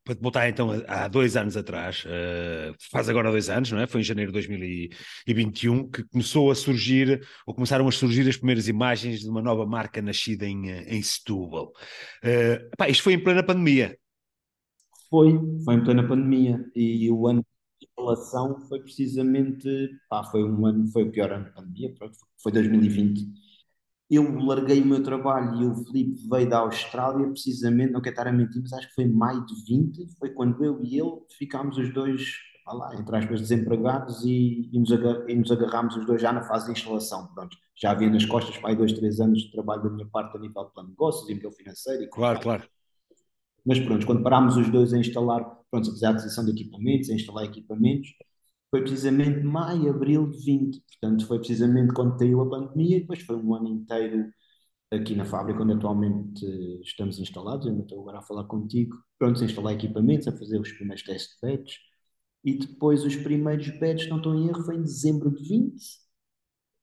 para 0.03 0.15
te 0.15 0.21
voltar 0.21 0.49
então 0.49 0.69
há 0.87 1.07
dois 1.07 1.35
anos 1.35 1.55
atrás, 1.57 2.03
uh, 2.05 2.75
faz 2.91 3.09
agora 3.09 3.31
dois 3.31 3.49
anos, 3.49 3.71
não 3.71 3.79
é? 3.79 3.87
Foi 3.87 4.01
em 4.01 4.03
janeiro 4.03 4.31
de 4.31 4.33
2021 4.33 5.89
que 5.89 6.03
começou 6.05 6.51
a 6.51 6.55
surgir, 6.55 7.21
ou 7.45 7.53
começaram 7.53 7.87
a 7.87 7.91
surgir 7.91 8.27
as 8.27 8.37
primeiras 8.37 8.67
imagens 8.67 9.21
de 9.21 9.29
uma 9.29 9.41
nova 9.41 9.65
marca 9.65 10.01
nascida 10.01 10.45
em, 10.45 10.69
eh, 10.69 10.95
em 10.95 11.01
Setúbal. 11.01 11.71
Uh, 12.23 12.75
pá, 12.77 12.89
isto 12.89 13.03
foi 13.03 13.13
em 13.13 13.23
plena 13.23 13.43
pandemia. 13.43 13.97
Foi, 15.09 15.37
foi 15.65 15.75
em 15.75 15.83
plena 15.83 16.07
pandemia 16.07 16.65
e 16.75 17.11
o 17.11 17.27
ano 17.27 17.45
de 17.79 17.87
instalação 17.87 18.59
foi 18.67 18.79
precisamente, 18.81 19.67
pá, 20.09 20.23
foi 20.23 20.43
um 20.43 20.65
ano, 20.65 20.87
foi 20.87 21.03
o 21.03 21.11
pior 21.11 21.31
ano 21.31 21.45
da 21.45 21.51
pandemia, 21.51 21.93
foi 22.41 22.51
2020 22.51 23.50
eu 24.11 24.37
larguei 24.43 24.81
o 24.81 24.85
meu 24.85 25.01
trabalho 25.01 25.61
e 25.61 25.65
o 25.65 25.85
Felipe 25.85 26.27
veio 26.29 26.49
da 26.49 26.59
Austrália, 26.59 27.25
precisamente, 27.29 27.93
não 27.93 28.01
quero 28.01 28.13
estar 28.13 28.27
a 28.27 28.33
mentir, 28.33 28.61
mas 28.61 28.73
acho 28.73 28.89
que 28.89 28.95
foi 28.95 29.05
maio 29.05 29.45
de 29.45 29.55
20, 29.63 30.17
foi 30.19 30.31
quando 30.31 30.61
eu 30.65 30.83
e 30.83 30.99
ele 30.99 31.21
ficámos 31.37 31.77
os 31.77 31.93
dois, 31.93 32.33
lá, 32.67 32.93
entre 32.93 33.15
aspas, 33.15 33.39
desempregados 33.39 34.25
e, 34.25 34.69
e, 34.73 34.79
nos 34.79 34.91
agar, 34.91 35.29
e, 35.29 35.35
nos 35.35 35.49
agarrámos 35.49 35.95
os 35.95 36.05
dois 36.05 36.21
já 36.21 36.33
na 36.33 36.43
fase 36.43 36.65
de 36.65 36.73
instalação. 36.73 37.27
Pronto, 37.33 37.55
já 37.73 37.91
havia 37.91 38.09
nas 38.09 38.25
costas 38.25 38.57
para 38.57 38.71
aí 38.71 38.75
dois, 38.75 38.91
três 38.91 39.21
anos 39.21 39.43
de 39.43 39.51
trabalho 39.53 39.83
da 39.83 39.89
minha 39.89 40.07
parte 40.07 40.35
a 40.35 40.39
nível 40.41 40.65
de 40.65 40.73
plano 40.73 40.89
de 40.89 40.93
negócios 40.93 41.29
e 41.29 41.33
nível 41.33 41.51
financeiro. 41.53 42.03
E 42.03 42.09
claro, 42.09 42.41
claro. 42.41 42.63
Mas 43.65 43.79
pronto, 43.79 44.05
quando 44.05 44.23
parámos 44.23 44.57
os 44.57 44.69
dois 44.69 44.93
a 44.93 44.97
instalar, 44.97 45.41
pronto, 45.69 45.89
a 45.89 45.91
fazer 45.93 46.05
a 46.07 46.09
aquisição 46.09 46.43
de 46.43 46.51
equipamentos, 46.51 47.09
a 47.09 47.13
instalar 47.13 47.45
equipamentos, 47.45 48.09
foi 48.71 48.81
precisamente 48.81 49.43
maio, 49.43 49.89
abril 49.89 50.29
de 50.29 50.37
20. 50.43 50.81
Portanto, 50.81 51.27
foi 51.27 51.37
precisamente 51.39 51.93
quando 51.93 52.17
caiu 52.17 52.41
a 52.41 52.49
pandemia 52.49 52.97
e 52.97 53.01
depois 53.01 53.21
foi 53.21 53.35
um 53.35 53.53
ano 53.53 53.67
inteiro 53.67 54.31
aqui 54.89 55.15
na 55.15 55.25
fábrica 55.25 55.61
onde 55.61 55.73
atualmente 55.73 56.45
estamos 56.81 57.19
instalados. 57.19 57.67
Eu 57.67 57.77
estou 57.79 57.99
agora 57.99 58.19
a 58.19 58.21
falar 58.21 58.45
contigo. 58.45 58.97
Pronto, 59.19 59.41
a 59.41 59.45
instalar 59.45 59.73
equipamentos, 59.73 60.27
a 60.27 60.31
fazer 60.31 60.59
os 60.59 60.71
primeiros 60.71 61.03
testes 61.03 61.35
de 61.35 61.47
beds. 61.47 61.75
E 62.43 62.57
depois 62.57 63.03
os 63.03 63.15
primeiros 63.15 63.69
beds, 63.77 64.07
não 64.09 64.17
estou 64.17 64.33
em 64.33 64.47
erro, 64.47 64.63
foi 64.63 64.75
em 64.75 64.81
dezembro 64.81 65.29
de 65.29 65.47
20. 65.47 65.75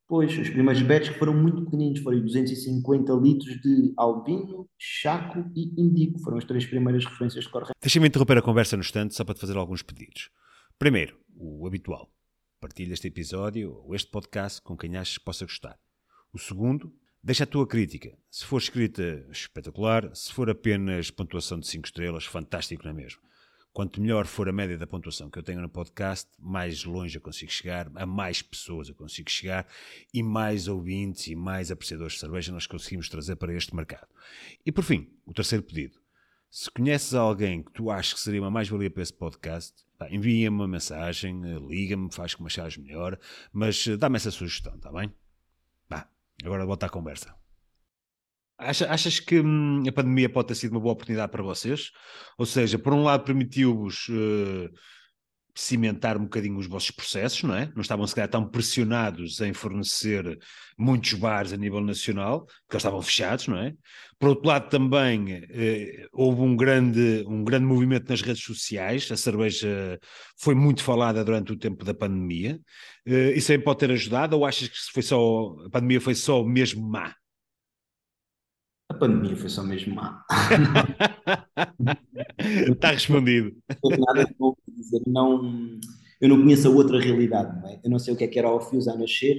Pois, 0.06 0.38
os 0.38 0.48
primeiros 0.48 0.82
que 0.82 1.18
foram 1.18 1.34
muito 1.34 1.64
pequeninos, 1.64 2.00
foram 2.00 2.20
250 2.20 3.12
litros 3.14 3.60
de 3.60 3.92
albino, 3.96 4.66
chaco 4.78 5.44
e 5.54 5.74
indico. 5.78 6.18
Foram 6.20 6.38
as 6.38 6.44
três 6.44 6.64
primeiras 6.66 7.04
referências 7.04 7.44
de 7.44 7.50
corrente. 7.50 7.72
Deixa-me 7.80 8.08
interromper 8.08 8.38
a 8.38 8.42
conversa 8.42 8.76
no 8.76 8.82
instante 8.82 9.14
só 9.14 9.24
para 9.24 9.34
te 9.34 9.40
fazer 9.40 9.56
alguns 9.56 9.82
pedidos. 9.82 10.30
Primeiro, 10.78 11.18
o 11.38 11.66
habitual. 11.66 12.12
Partilha 12.60 12.92
este 12.92 13.06
episódio 13.06 13.80
ou 13.84 13.94
este 13.94 14.10
podcast 14.10 14.60
com 14.60 14.76
quem 14.76 14.96
achas 14.96 15.18
que 15.18 15.24
possa 15.24 15.44
gostar. 15.44 15.78
O 16.32 16.38
segundo, 16.38 16.92
deixa 17.22 17.44
a 17.44 17.46
tua 17.46 17.66
crítica. 17.66 18.18
Se 18.28 18.44
for 18.44 18.58
escrita, 18.58 19.24
espetacular. 19.30 20.14
Se 20.14 20.32
for 20.32 20.50
apenas 20.50 21.10
pontuação 21.10 21.60
de 21.60 21.68
5 21.68 21.86
estrelas, 21.86 22.24
fantástico 22.24 22.82
não 22.84 22.90
é 22.90 22.94
mesmo? 22.94 23.20
Quanto 23.72 24.00
melhor 24.00 24.26
for 24.26 24.48
a 24.48 24.52
média 24.52 24.76
da 24.76 24.88
pontuação 24.88 25.30
que 25.30 25.38
eu 25.38 25.42
tenho 25.42 25.60
no 25.60 25.68
podcast, 25.68 26.28
mais 26.36 26.84
longe 26.84 27.16
eu 27.16 27.22
consigo 27.22 27.52
chegar, 27.52 27.88
a 27.94 28.04
mais 28.04 28.42
pessoas 28.42 28.88
eu 28.88 28.94
consigo 28.96 29.30
chegar 29.30 29.68
e 30.12 30.20
mais 30.20 30.66
ouvintes 30.66 31.28
e 31.28 31.36
mais 31.36 31.70
apreciadores 31.70 32.14
de 32.14 32.18
cerveja 32.18 32.50
nós 32.50 32.66
conseguimos 32.66 33.08
trazer 33.08 33.36
para 33.36 33.54
este 33.54 33.76
mercado. 33.76 34.08
E 34.66 34.72
por 34.72 34.82
fim, 34.82 35.08
o 35.24 35.32
terceiro 35.32 35.62
pedido. 35.62 35.96
Se 36.50 36.68
conheces 36.68 37.14
alguém 37.14 37.62
que 37.62 37.70
tu 37.70 37.88
achas 37.88 38.14
que 38.14 38.20
seria 38.20 38.40
uma 38.40 38.50
mais-valia 38.50 38.90
para 38.90 39.02
esse 39.02 39.12
podcast, 39.12 39.84
envia-me 40.10 40.56
uma 40.56 40.68
mensagem, 40.68 41.42
eh, 41.44 41.58
liga-me, 41.58 42.12
faz 42.12 42.34
como 42.34 42.46
achares 42.46 42.76
melhor, 42.76 43.18
mas 43.52 43.86
eh, 43.86 43.96
dá-me 43.96 44.16
essa 44.16 44.30
sugestão, 44.30 44.76
está 44.76 44.92
bem? 44.92 45.12
Vá, 45.88 46.08
agora 46.44 46.64
volta 46.64 46.86
à 46.86 46.88
conversa. 46.88 47.34
Achas, 48.56 48.90
achas 48.90 49.20
que 49.20 49.40
hum, 49.40 49.84
a 49.88 49.92
pandemia 49.92 50.28
pode 50.28 50.48
ter 50.48 50.54
sido 50.56 50.72
uma 50.72 50.80
boa 50.80 50.92
oportunidade 50.92 51.30
para 51.30 51.42
vocês? 51.42 51.92
Ou 52.36 52.44
seja, 52.44 52.78
por 52.78 52.92
um 52.92 53.02
lado 53.02 53.24
permitiu-vos 53.24 54.08
uh, 54.08 54.68
cimentar 55.58 56.16
um 56.16 56.22
bocadinho 56.22 56.56
os 56.56 56.68
vossos 56.68 56.92
processos, 56.92 57.42
não 57.42 57.54
é? 57.54 57.70
Não 57.74 57.82
estavam 57.82 58.06
se 58.06 58.14
calhar 58.14 58.28
tão 58.28 58.48
pressionados 58.48 59.40
em 59.40 59.52
fornecer 59.52 60.38
muitos 60.78 61.14
bares 61.14 61.52
a 61.52 61.56
nível 61.56 61.80
nacional, 61.80 62.46
porque 62.46 62.74
eles 62.74 62.80
estavam 62.80 63.02
fechados, 63.02 63.48
não 63.48 63.58
é? 63.58 63.74
Por 64.20 64.28
outro 64.28 64.46
lado, 64.46 64.68
também 64.68 65.44
eh, 65.50 66.06
houve 66.12 66.42
um 66.42 66.56
grande, 66.56 67.24
um 67.26 67.42
grande 67.42 67.66
movimento 67.66 68.08
nas 68.08 68.22
redes 68.22 68.44
sociais, 68.44 69.10
a 69.10 69.16
cerveja 69.16 69.98
foi 70.38 70.54
muito 70.54 70.82
falada 70.84 71.24
durante 71.24 71.52
o 71.52 71.58
tempo 71.58 71.84
da 71.84 71.92
pandemia. 71.92 72.60
Eh, 73.04 73.32
isso 73.36 73.50
aí 73.50 73.58
pode 73.58 73.80
ter 73.80 73.90
ajudado, 73.90 74.36
ou 74.36 74.46
achas 74.46 74.68
que 74.68 74.76
foi 74.92 75.02
só, 75.02 75.56
a 75.66 75.70
pandemia 75.70 76.00
foi 76.00 76.14
só 76.14 76.44
mesmo 76.44 76.88
má? 76.88 77.12
Pandemia 78.98 79.36
foi 79.36 79.48
só 79.48 79.62
mesmo 79.62 79.94
má. 79.94 80.24
Está 82.70 82.90
respondido. 82.92 83.56
Nada 83.84 84.28
dizer, 84.68 85.02
não, 85.06 85.78
eu 86.20 86.28
não 86.28 86.42
conheço 86.42 86.68
a 86.68 86.70
outra 86.70 87.00
realidade, 87.00 87.60
não 87.60 87.68
é? 87.68 87.80
Eu 87.84 87.90
não 87.90 87.98
sei 87.98 88.14
o 88.14 88.16
que 88.16 88.24
é 88.24 88.28
que 88.28 88.38
era 88.38 88.50
o 88.50 88.60
Fios 88.60 88.88
a 88.88 88.96
nascer 88.96 89.38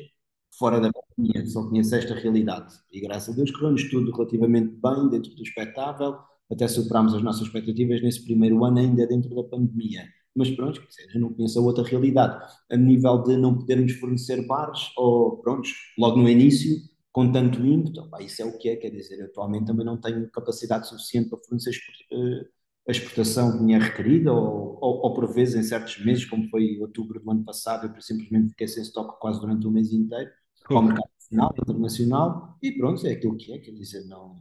fora 0.58 0.80
da 0.80 0.92
pandemia, 0.92 1.46
só 1.48 1.68
conheço 1.68 1.96
esta 1.96 2.14
realidade. 2.14 2.74
E 2.92 3.00
graças 3.00 3.34
a 3.34 3.38
Deus 3.38 3.52
correu-nos 3.52 3.90
tudo 3.90 4.12
relativamente 4.12 4.76
bem, 4.82 5.10
dentro 5.10 5.34
do 5.36 5.44
espectável, 5.44 6.18
até 6.52 6.68
superámos 6.68 7.14
as 7.14 7.22
nossas 7.22 7.44
expectativas 7.44 8.02
nesse 8.02 8.24
primeiro 8.24 8.64
ano 8.66 8.80
ainda 8.80 9.08
dentro 9.08 9.34
da 9.36 9.44
pandemia. 9.44 10.04
Mas 10.36 10.50
pronto, 10.52 10.82
eu 11.14 11.22
não 11.22 11.34
conheço 11.34 11.60
a 11.60 11.62
outra 11.62 11.84
realidade. 11.84 12.46
A 12.72 12.78
nível 12.78 13.24
de 13.24 13.38
não 13.38 13.58
podermos 13.58 13.94
fornecer 13.94 14.46
bares, 14.46 14.92
ou 14.98 15.38
pronto, 15.38 15.70
logo 15.98 16.18
no 16.18 16.30
início, 16.30 16.78
com 17.12 17.32
tanto 17.32 17.66
ímpeto, 17.66 18.08
pá, 18.10 18.22
isso 18.22 18.42
é 18.42 18.46
o 18.46 18.58
que 18.58 18.70
é, 18.70 18.76
quer 18.76 18.92
dizer, 18.92 19.24
atualmente 19.24 19.66
também 19.66 19.86
não 19.86 20.00
tenho 20.00 20.30
capacidade 20.32 20.88
suficiente 20.88 21.30
para 21.30 21.40
fornecer 21.40 21.72
eh, 22.12 22.48
a 22.88 22.92
exportação 22.92 23.58
que 23.58 23.64
me 23.64 23.74
é 23.74 23.80
requerida, 23.80 24.32
ou, 24.32 24.78
ou, 24.82 25.02
ou, 25.06 25.14
por 25.14 25.32
vezes 25.34 25.56
em 25.56 25.64
certos 25.64 26.04
meses, 26.04 26.26
como 26.26 26.48
foi 26.50 26.80
outubro 26.80 27.20
do 27.20 27.32
ano 27.32 27.44
passado, 27.44 27.92
eu 27.96 28.02
simplesmente 28.02 28.50
fiquei 28.50 28.68
sem 28.68 28.84
estoque 28.84 29.20
quase 29.20 29.40
durante 29.40 29.66
o 29.68 29.72
mês 29.72 29.92
inteiro, 29.92 30.30
para 30.64 30.80
o 30.80 30.82
mercado 30.84 31.10
nacional, 31.20 31.54
internacional, 31.58 32.58
e 32.62 32.72
pronto, 32.74 33.06
é 33.08 33.12
aquilo 33.12 33.38
que 33.38 33.54
é, 33.54 33.60
quer 33.60 33.72
dizer, 33.72 34.06
não... 34.08 34.36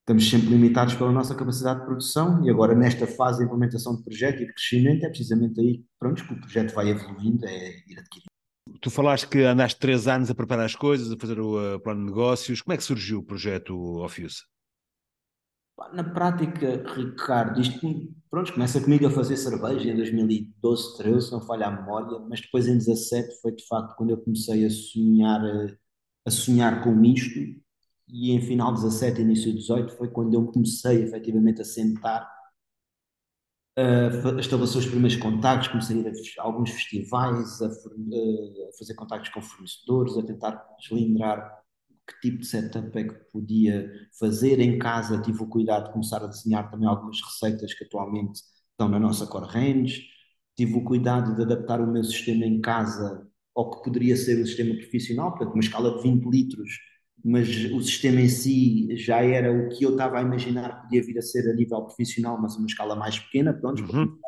Estamos 0.00 0.28
sempre 0.28 0.48
limitados 0.48 0.94
pela 0.94 1.12
nossa 1.12 1.34
capacidade 1.36 1.80
de 1.80 1.86
produção 1.86 2.44
e 2.44 2.50
agora 2.50 2.74
nesta 2.74 3.06
fase 3.06 3.38
de 3.38 3.44
implementação 3.44 3.94
de 3.96 4.02
projeto 4.02 4.42
e 4.42 4.46
de 4.46 4.52
crescimento 4.52 5.04
é 5.04 5.08
precisamente 5.08 5.60
aí 5.60 5.84
pronto, 5.98 6.26
que 6.26 6.32
o 6.32 6.40
projeto 6.40 6.74
vai 6.74 6.88
evoluindo, 6.88 7.46
é 7.46 7.68
ir 7.86 7.98
adquirindo 7.98 8.29
Tu 8.80 8.90
falaste 8.90 9.28
que 9.28 9.42
andaste 9.42 9.78
três 9.78 10.08
anos 10.08 10.30
a 10.30 10.34
preparar 10.34 10.64
as 10.64 10.74
coisas, 10.74 11.12
a 11.12 11.16
fazer 11.16 11.38
o 11.38 11.76
uh, 11.76 11.80
plano 11.80 12.00
de 12.00 12.06
negócios. 12.06 12.62
Como 12.62 12.72
é 12.72 12.76
que 12.76 12.82
surgiu 12.82 13.18
o 13.18 13.22
projeto 13.22 13.74
Office? 13.98 14.44
Na 15.92 16.04
prática, 16.04 16.82
Ricardo, 16.94 17.60
isto 17.60 17.80
pronto, 18.30 18.52
começa 18.52 18.80
comigo 18.80 19.06
a 19.06 19.10
fazer 19.10 19.36
cerveja 19.36 19.90
em 19.90 19.96
2012, 19.96 20.98
13, 20.98 21.26
se 21.26 21.32
não 21.32 21.40
falha 21.40 21.66
a 21.66 21.70
memória, 21.70 22.18
mas 22.28 22.40
depois 22.40 22.68
em 22.68 22.76
17 22.76 23.40
foi 23.40 23.52
de 23.52 23.66
facto 23.66 23.96
quando 23.96 24.10
eu 24.10 24.18
comecei 24.18 24.64
a 24.64 24.70
sonhar, 24.70 25.42
eh, 25.42 25.76
a 26.26 26.30
sonhar 26.30 26.84
com 26.84 27.02
isto, 27.02 27.40
e 28.06 28.30
em 28.30 28.42
final 28.42 28.74
17, 28.74 29.22
início 29.22 29.52
18 29.54 29.96
foi 29.96 30.08
quando 30.08 30.34
eu 30.34 30.44
comecei 30.46 31.02
efetivamente 31.02 31.62
a 31.62 31.64
sentar 31.64 32.28
uh, 33.80 34.38
estabeleceu 34.38 34.80
os 34.80 34.86
primeiros 34.86 35.16
contactos, 35.16 35.68
comecei 35.68 35.96
a 35.96 36.00
ir 36.00 36.12
a 36.38 36.42
alguns 36.42 36.70
festivais, 36.70 37.60
a, 37.62 37.66
a, 37.66 38.78
fazer 38.78 38.94
contactos 38.94 39.30
com 39.30 39.40
fornecedores, 39.40 40.16
a 40.16 40.22
tentar 40.22 40.62
deslindrar 40.78 41.60
que 42.06 42.20
tipo 42.20 42.38
de 42.40 42.46
setup 42.46 42.98
é 42.98 43.04
que 43.04 43.14
podia 43.32 43.90
fazer 44.18 44.58
em 44.60 44.78
casa. 44.78 45.20
Tive 45.22 45.42
o 45.42 45.46
cuidado 45.46 45.86
de 45.86 45.92
começar 45.92 46.22
a 46.22 46.26
desenhar 46.26 46.70
também 46.70 46.88
algumas 46.88 47.20
receitas 47.22 47.72
que 47.74 47.84
atualmente 47.84 48.40
estão 48.72 48.88
na 48.88 48.98
nossa 48.98 49.26
core 49.26 49.46
range. 49.46 50.02
Tive 50.56 50.74
o 50.74 50.84
cuidado 50.84 51.36
de 51.36 51.42
adaptar 51.42 51.80
o 51.80 51.86
meu 51.86 52.02
sistema 52.04 52.44
em 52.44 52.60
casa 52.60 53.26
ao 53.54 53.70
que 53.70 53.84
poderia 53.84 54.16
ser 54.16 54.40
o 54.42 54.46
sistema 54.46 54.74
profissional, 54.74 55.30
portanto, 55.30 55.54
uma 55.54 55.62
escala 55.62 55.96
de 55.96 56.02
20 56.02 56.24
litros 56.26 56.70
mas 57.24 57.48
o 57.72 57.80
sistema 57.80 58.20
em 58.20 58.28
si 58.28 58.96
já 58.96 59.22
era 59.22 59.52
o 59.52 59.68
que 59.68 59.84
eu 59.84 59.92
estava 59.92 60.18
a 60.18 60.22
imaginar 60.22 60.76
que 60.76 60.82
podia 60.82 61.02
vir 61.02 61.18
a 61.18 61.22
ser 61.22 61.50
a 61.50 61.54
nível 61.54 61.82
profissional, 61.82 62.40
mas 62.40 62.54
a 62.54 62.58
uma 62.58 62.66
escala 62.66 62.96
mais 62.96 63.18
pequena, 63.18 63.52
pronto, 63.52 63.82
uhum. 63.82 64.18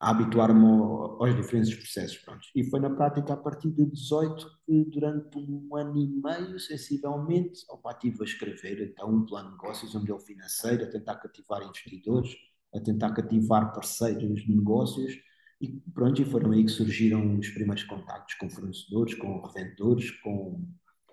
a 0.00 0.10
habituar-me 0.10 0.64
aos 0.64 1.34
diferentes 1.36 1.74
processos, 1.74 2.18
pronto. 2.18 2.46
E 2.54 2.64
foi 2.64 2.80
na 2.80 2.90
prática 2.90 3.32
a 3.32 3.36
partir 3.36 3.70
de 3.70 3.84
18 3.84 4.46
que 4.66 4.84
durante 4.84 5.38
um 5.38 5.76
ano 5.76 5.96
e 5.96 6.06
meio, 6.06 6.58
sensivelmente, 6.60 7.64
opa, 7.68 7.92
estive 7.92 8.18
a 8.20 8.24
escrever 8.24 8.90
então 8.90 9.12
um 9.12 9.26
plano 9.26 9.48
de 9.48 9.54
negócios, 9.56 9.94
um 9.94 10.00
modelo 10.00 10.20
financeiro, 10.20 10.84
a 10.84 10.90
tentar 10.90 11.16
cativar 11.16 11.62
investidores, 11.62 12.34
a 12.74 12.80
tentar 12.80 13.12
cativar 13.12 13.72
parceiros 13.72 14.42
de 14.42 14.54
negócios, 14.54 15.18
e 15.60 15.80
pronto, 15.94 16.20
e 16.20 16.24
foram 16.24 16.50
aí 16.50 16.64
que 16.64 16.70
surgiram 16.70 17.38
os 17.38 17.48
primeiros 17.48 17.84
contactos 17.84 18.34
com 18.34 18.50
fornecedores, 18.50 19.14
com 19.14 19.40
revendedores, 19.40 20.10
com 20.20 20.62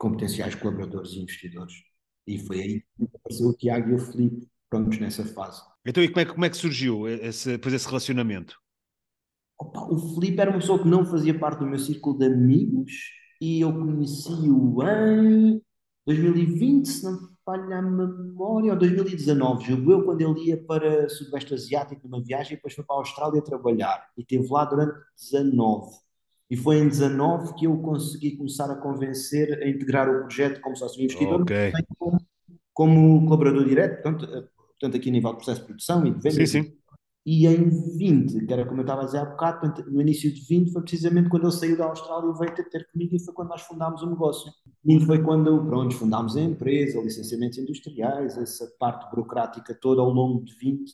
com 0.02 0.12
potenciais 0.12 0.56
colaboradores 0.56 1.12
e 1.12 1.20
investidores. 1.20 1.76
E 2.26 2.40
foi 2.40 2.60
aí 2.60 2.80
que 2.98 3.16
apareceu 3.16 3.50
o 3.50 3.54
Tiago 3.54 3.92
e 3.92 3.94
o 3.94 4.00
Felipe 4.00 4.48
prontos 4.68 4.98
nessa 4.98 5.24
fase. 5.24 5.62
Então, 5.86 6.04
e 6.04 6.08
como 6.08 6.20
é, 6.22 6.26
como 6.26 6.46
é 6.46 6.50
que 6.50 6.58
surgiu 6.58 7.08
esse, 7.08 7.52
depois 7.52 7.76
esse 7.76 7.86
relacionamento? 7.86 8.58
Opa, 9.60 9.82
o 9.92 10.16
Felipe 10.16 10.42
era 10.42 10.50
uma 10.50 10.60
pessoa 10.60 10.82
que 10.82 10.88
não 10.88 11.06
fazia 11.06 11.38
parte 11.38 11.60
do 11.60 11.68
meu 11.68 11.78
círculo 11.78 12.18
de 12.18 12.26
amigos 12.26 12.92
e 13.40 13.62
eu 13.62 13.72
conheci-o 13.72 14.82
em 14.84 15.62
2020, 16.08 16.86
se 16.88 17.04
não 17.04 17.20
falha 17.46 17.78
a 17.78 17.82
memória, 17.84 18.74
ou 18.74 18.80
2019, 18.80 19.66
julgo 19.66 19.92
eu, 19.92 20.04
quando 20.04 20.22
ele 20.22 20.48
ia 20.48 20.66
para 20.66 21.06
o 21.06 21.10
Sudoeste 21.12 21.54
Asiático 21.54 22.08
numa 22.08 22.24
viagem 22.24 22.54
e 22.54 22.56
depois 22.56 22.74
foi 22.74 22.84
para 22.84 22.96
a 22.96 23.00
Austrália 23.00 23.42
trabalhar 23.44 24.10
e 24.18 24.22
esteve 24.22 24.48
lá 24.50 24.66
durante 24.66 24.96
19. 25.32 25.92
E 26.52 26.58
foi 26.58 26.80
em 26.80 26.90
19 26.90 27.56
que 27.56 27.66
eu 27.66 27.78
consegui 27.78 28.36
começar 28.36 28.70
a 28.70 28.76
convencer 28.76 29.64
a 29.64 29.70
integrar 29.70 30.10
o 30.10 30.24
projeto 30.24 30.60
como 30.60 30.76
sócio 30.76 31.02
investidor, 31.02 31.44
okay. 31.44 31.72
como, 31.98 32.18
como, 32.74 33.24
colaborador 33.24 33.66
direto, 33.66 34.04
portanto, 34.04 34.26
eh, 34.26 34.44
portanto, 34.78 34.98
aqui 34.98 35.08
a 35.08 35.12
nível 35.14 35.30
de 35.30 35.38
processo 35.38 35.62
de 35.62 35.68
produção 35.68 36.06
e 36.06 36.12
de 36.12 36.20
venda. 36.20 36.46
Sim, 36.46 36.46
sim. 36.46 36.74
E 37.26 37.48
em 37.48 37.70
20, 37.98 38.46
que 38.46 38.52
era 38.52 38.66
como 38.66 38.82
eu 38.82 38.82
estava 38.82 39.04
a 39.04 39.06
dizer 39.06 39.20
há 39.20 39.26
bocado, 39.26 39.90
no 39.90 40.02
início 40.02 40.30
de 40.30 40.42
20 40.42 40.74
foi 40.74 40.82
precisamente 40.82 41.30
quando 41.30 41.44
ele 41.44 41.54
saiu 41.54 41.78
da 41.78 41.86
Austrália 41.86 42.30
e 42.30 42.38
veio 42.38 42.54
ter, 42.54 42.68
ter 42.68 42.92
comigo 42.92 43.16
e 43.16 43.24
foi 43.24 43.34
quando 43.34 43.50
nós 43.50 43.62
fundámos 43.62 44.02
o 44.02 44.10
negócio. 44.10 44.52
20 44.84 45.06
foi 45.06 45.24
quando, 45.24 45.66
pronto, 45.66 45.96
fundámos 45.96 46.36
a 46.36 46.42
empresa, 46.42 47.00
licenciamentos 47.00 47.60
industriais, 47.60 48.38
essa 48.38 48.70
parte 48.78 49.10
burocrática 49.10 49.74
toda 49.74 50.02
ao 50.02 50.10
longo 50.10 50.44
de 50.44 50.54
20, 50.56 50.94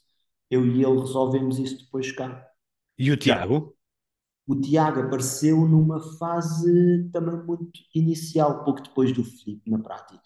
eu 0.52 0.68
e 0.68 0.84
ele 0.84 1.00
resolvemos 1.00 1.58
isso 1.58 1.80
depois 1.80 2.12
cá. 2.12 2.46
E 3.00 3.10
o 3.10 3.18
Tiago? 3.18 3.77
O 4.48 4.56
Tiago 4.56 5.02
apareceu 5.02 5.68
numa 5.68 6.00
fase 6.18 7.10
também 7.12 7.36
muito 7.46 7.80
inicial, 7.94 8.64
pouco 8.64 8.82
depois 8.82 9.12
do 9.12 9.24
Felipe, 9.24 9.70
na 9.70 9.78
prática. 9.78 10.22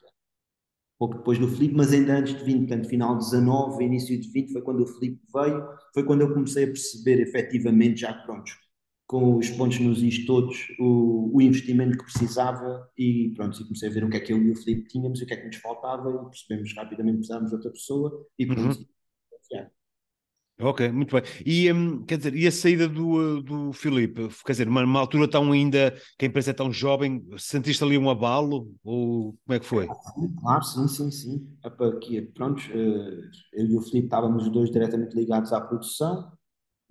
Pouco 0.99 1.17
depois 1.17 1.39
do 1.39 1.47
Felipe, 1.47 1.73
mas 1.75 1.91
ainda 1.91 2.19
antes 2.19 2.35
de 2.35 2.43
20, 2.43 2.67
portanto, 2.67 2.87
final 2.87 3.17
de 3.17 3.25
19, 3.25 3.83
início 3.83 4.21
de 4.21 4.29
20, 4.29 4.53
foi 4.53 4.61
quando 4.61 4.81
o 4.81 4.85
Felipe 4.85 5.19
veio, 5.33 5.67
foi 5.91 6.03
quando 6.05 6.21
eu 6.21 6.31
comecei 6.31 6.65
a 6.65 6.67
perceber 6.67 7.19
efetivamente, 7.19 8.01
já 8.01 8.13
pronto, 8.13 8.51
com 9.07 9.37
os 9.37 9.49
pontos 9.49 9.79
nos 9.79 10.03
is 10.03 10.23
todos, 10.27 10.67
o, 10.79 11.35
o, 11.35 11.41
investimento 11.41 11.97
que 11.97 12.03
precisava 12.03 12.87
e 12.95 13.33
pronto, 13.35 13.59
e 13.59 13.63
comecei 13.65 13.89
a 13.89 13.91
ver 13.91 14.03
o 14.03 14.09
que 14.09 14.17
é 14.17 14.19
que 14.19 14.31
eu 14.31 14.37
e 14.37 14.51
o 14.51 14.55
Felipe 14.55 14.87
tínhamos 14.87 15.19
e 15.19 15.23
o 15.23 15.27
que 15.27 15.33
é 15.33 15.37
que 15.37 15.47
nos 15.47 15.55
faltava 15.55 16.09
e 16.09 16.29
percebemos 16.29 16.73
rapidamente 16.75 17.13
que 17.13 17.17
precisávamos 17.17 17.49
de 17.49 17.55
outra 17.55 17.71
pessoa 17.71 18.27
e 18.37 18.45
pronto, 18.45 18.77
uhum. 18.77 18.85
Ok, 20.61 20.91
muito 20.91 21.15
bem. 21.15 21.23
E, 21.45 21.71
um, 21.71 22.03
quer 22.03 22.17
dizer, 22.17 22.35
e 22.35 22.45
a 22.45 22.51
saída 22.51 22.87
do, 22.87 23.41
do 23.41 23.73
Filipe? 23.73 24.29
Quer 24.45 24.51
dizer, 24.51 24.67
numa, 24.67 24.99
altura 24.99 25.27
tão 25.27 25.51
ainda, 25.51 25.95
que 26.17 26.25
a 26.25 26.27
empresa 26.27 26.51
é 26.51 26.53
tão 26.53 26.71
jovem, 26.71 27.25
sentiste 27.37 27.83
ali 27.83 27.97
um 27.97 28.09
abalo? 28.09 28.71
Ou 28.83 29.35
como 29.45 29.55
é 29.55 29.59
que 29.59 29.65
foi? 29.65 29.87
Claro, 30.39 30.63
sim, 30.63 30.87
sim, 30.87 31.11
sim. 31.11 31.57
Aqui, 31.63 32.21
pronto, 32.21 32.61
eh, 32.71 33.21
eu 33.53 33.65
e 33.65 33.75
o 33.75 33.81
Filipe 33.81 34.05
estávamos 34.05 34.43
os 34.43 34.51
dois 34.51 34.69
diretamente 34.69 35.15
ligados 35.15 35.51
à 35.51 35.59
produção 35.59 36.31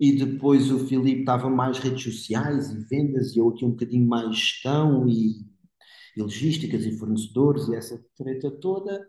e 0.01 0.17
depois 0.17 0.71
o 0.71 0.79
Filipe 0.87 1.19
estava 1.19 1.47
mais 1.47 1.77
redes 1.77 2.03
sociais 2.03 2.71
e 2.71 2.79
vendas 2.85 3.35
e 3.35 3.39
eu 3.39 3.49
aqui 3.49 3.63
um 3.63 3.69
bocadinho 3.69 4.07
mais 4.07 4.35
gestão 4.35 5.07
e, 5.07 5.45
e 6.17 6.21
logísticas 6.21 6.85
e 6.85 6.97
fornecedores 6.97 7.67
e 7.67 7.75
essa 7.75 8.03
treta 8.17 8.49
toda. 8.49 8.99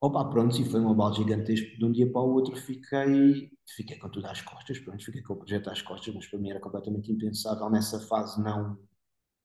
Opa, 0.00 0.24
pronto, 0.30 0.60
e 0.60 0.64
foi 0.64 0.80
um 0.80 0.90
abalo 0.90 1.14
gigantesco. 1.14 1.76
De 1.76 1.84
um 1.84 1.90
dia 1.90 2.10
para 2.10 2.20
o 2.20 2.32
outro 2.32 2.54
fiquei, 2.56 3.50
fiquei 3.76 3.98
com 3.98 4.08
tudo 4.08 4.26
às 4.26 4.40
costas, 4.40 4.78
pronto, 4.78 5.04
fiquei 5.04 5.22
com 5.22 5.32
o 5.34 5.38
projeto 5.38 5.70
às 5.70 5.82
costas, 5.82 6.14
mas 6.14 6.26
para 6.26 6.38
mim 6.38 6.50
era 6.50 6.60
completamente 6.60 7.10
impensável 7.10 7.68
nessa 7.68 7.98
fase 8.00 8.40
não, 8.40 8.78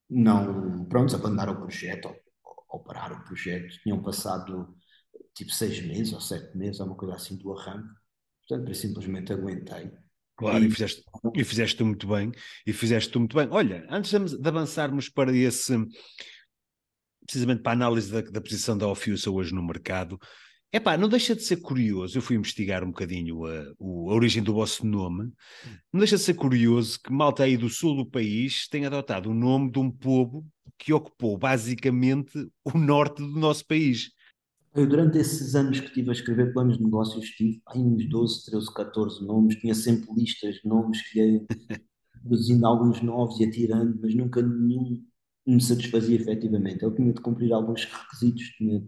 não 0.10 0.86
pronto, 0.86 1.16
abandonar 1.16 1.50
o 1.50 1.56
projeto 1.56 2.06
ou, 2.06 2.16
ou 2.70 2.80
parar 2.84 3.12
o 3.12 3.24
projeto. 3.24 3.80
Tinham 3.82 4.02
passado 4.04 4.76
tipo 5.34 5.52
seis 5.52 5.82
meses 5.82 6.14
ou 6.14 6.22
sete 6.22 6.56
meses, 6.56 6.80
ou 6.80 6.88
uma 6.88 6.96
coisa 6.96 7.16
assim 7.16 7.36
do 7.38 7.52
arranque. 7.52 7.90
Portanto, 8.48 8.70
eu 8.70 8.76
simplesmente 8.76 9.34
aguentei. 9.34 9.92
Claro, 10.36 10.64
e, 10.64 10.68
e 10.68 10.70
fizeste, 10.70 11.04
e 11.36 11.44
fizeste 11.44 11.84
muito 11.84 12.08
bem, 12.08 12.32
e 12.66 12.74
fizeste 12.74 13.18
muito 13.18 13.36
bem. 13.36 13.48
Olha, 13.52 13.86
antes 13.90 14.12
de 14.12 14.48
avançarmos 14.48 15.10
para 15.10 15.36
esse, 15.36 15.74
precisamente 17.26 17.62
para 17.62 17.72
a 17.72 17.76
análise 17.76 18.12
da, 18.12 18.22
da 18.22 18.42
posição 18.42 18.78
da 18.78 18.88
Ofiusa 18.88 19.30
hoje 19.30 19.54
no 19.54 19.66
mercado, 19.66 20.20
é 20.72 20.80
pá, 20.80 20.98
não 20.98 21.08
deixa 21.08 21.36
de 21.36 21.44
ser 21.44 21.58
curioso. 21.58 22.18
Eu 22.18 22.22
fui 22.22 22.36
investigar 22.36 22.84
um 22.84 22.88
bocadinho 22.88 23.46
a, 23.46 23.60
a, 23.62 23.76
origem 23.80 24.42
do 24.42 24.54
vosso 24.54 24.86
nome. 24.86 25.32
Não 25.92 26.00
deixa 26.00 26.16
de 26.16 26.24
ser 26.24 26.34
curioso 26.34 27.00
que 27.00 27.14
malta 27.14 27.44
aí 27.44 27.56
do 27.56 27.70
sul 27.70 27.96
do 27.96 28.06
país 28.06 28.68
tenha 28.68 28.88
adotado 28.88 29.30
o 29.30 29.36
nome 29.36 29.72
de 29.72 29.78
um 29.78 29.92
povo 29.92 30.44
que 30.78 30.92
ocupou 30.92 31.38
basicamente 31.38 32.50
o 32.66 32.76
norte 32.76 33.18
do 33.18 33.40
nosso 33.40 33.66
país. 33.68 34.10
Eu, 34.74 34.88
durante 34.88 35.20
esses 35.20 35.54
anos 35.54 35.80
que 35.80 35.86
estive 35.86 36.10
a 36.10 36.14
escrever 36.14 36.52
planos 36.52 36.80
de 36.80 36.84
negócios, 36.84 37.30
tive 37.30 37.62
aí 37.68 37.80
uns 37.80 38.10
12, 38.10 38.46
13, 38.46 38.74
14 38.74 39.24
nomes, 39.24 39.56
tinha 39.58 39.76
sempre 39.76 40.12
listas 40.16 40.56
de 40.56 40.68
nomes 40.68 41.08
que 41.08 41.20
ia 41.20 41.46
produzindo 42.24 42.66
alguns 42.66 43.00
novos 43.04 43.40
e 43.40 43.46
atirando, 43.46 44.00
mas 44.02 44.16
nunca 44.16 44.42
nenhum 44.42 45.04
me 45.46 45.62
satisfazia 45.62 46.16
efetivamente. 46.16 46.84
Eu 46.84 46.94
tinha 46.94 47.14
de 47.14 47.22
cumprir 47.22 47.54
alguns 47.54 47.86
requisitos, 47.86 48.44
tinha 48.58 48.80
de, 48.80 48.88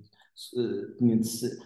eh, 0.57 0.97
tinha 0.97 1.17
de 1.17 1.27
ser, 1.27 1.57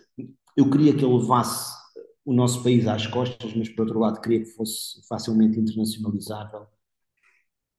eu 0.58 0.70
queria 0.70 0.96
que 0.96 1.04
ele 1.04 1.18
levasse 1.18 1.78
o 2.26 2.34
nosso 2.34 2.64
país 2.64 2.86
às 2.88 3.08
costas, 3.08 3.54
mas 3.56 3.70
por 3.70 3.84
outro 3.84 4.00
lado 4.00 4.22
queria 4.22 4.40
que 4.40 4.52
fosse 4.52 5.02
facilmente 5.08 5.60
internacionalizável. 5.60 6.68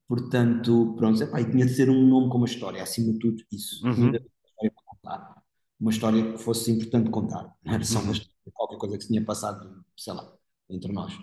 Portanto, 0.09 0.95
pronto, 0.97 1.23
epá, 1.23 1.41
e 1.41 1.51
tinha 1.51 1.65
de 1.65 1.73
ser 1.75 1.89
um 1.89 2.07
nome 2.07 2.31
com 2.31 2.39
uma 2.39 2.47
história, 2.47 2.83
acima 2.83 3.13
de 3.13 3.19
tudo 3.21 3.43
isso. 3.53 3.87
Uhum. 3.87 3.95
Tinha 3.95 4.11
de 4.13 4.19
uma 4.19 4.49
história 4.49 4.73
para 4.73 4.85
contar. 4.85 5.43
Uma 5.79 5.91
história 5.91 6.33
que 6.33 6.39
fosse 6.39 6.73
importante 6.73 7.11
contar. 7.11 7.55
Não 7.65 7.75
era 7.75 7.85
só 7.85 7.99
uma 7.99 8.07
uhum. 8.07 8.13
história, 8.13 8.53
qualquer 8.53 8.77
coisa 8.79 8.97
que 8.97 9.03
se 9.05 9.09
tinha 9.09 9.25
passado, 9.25 9.85
sei 9.97 10.13
lá, 10.13 10.33
entre 10.69 10.93
nós. 10.93 11.17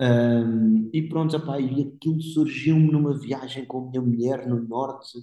Um, 0.00 0.90
e 0.92 1.08
pronto, 1.08 1.36
epá, 1.36 1.60
e 1.60 1.94
aquilo 1.94 2.20
surgiu-me 2.20 2.90
numa 2.90 3.18
viagem 3.18 3.64
com 3.64 3.78
a 3.78 3.90
minha 3.90 4.02
mulher 4.02 4.46
no 4.48 4.60
norte, 4.66 5.18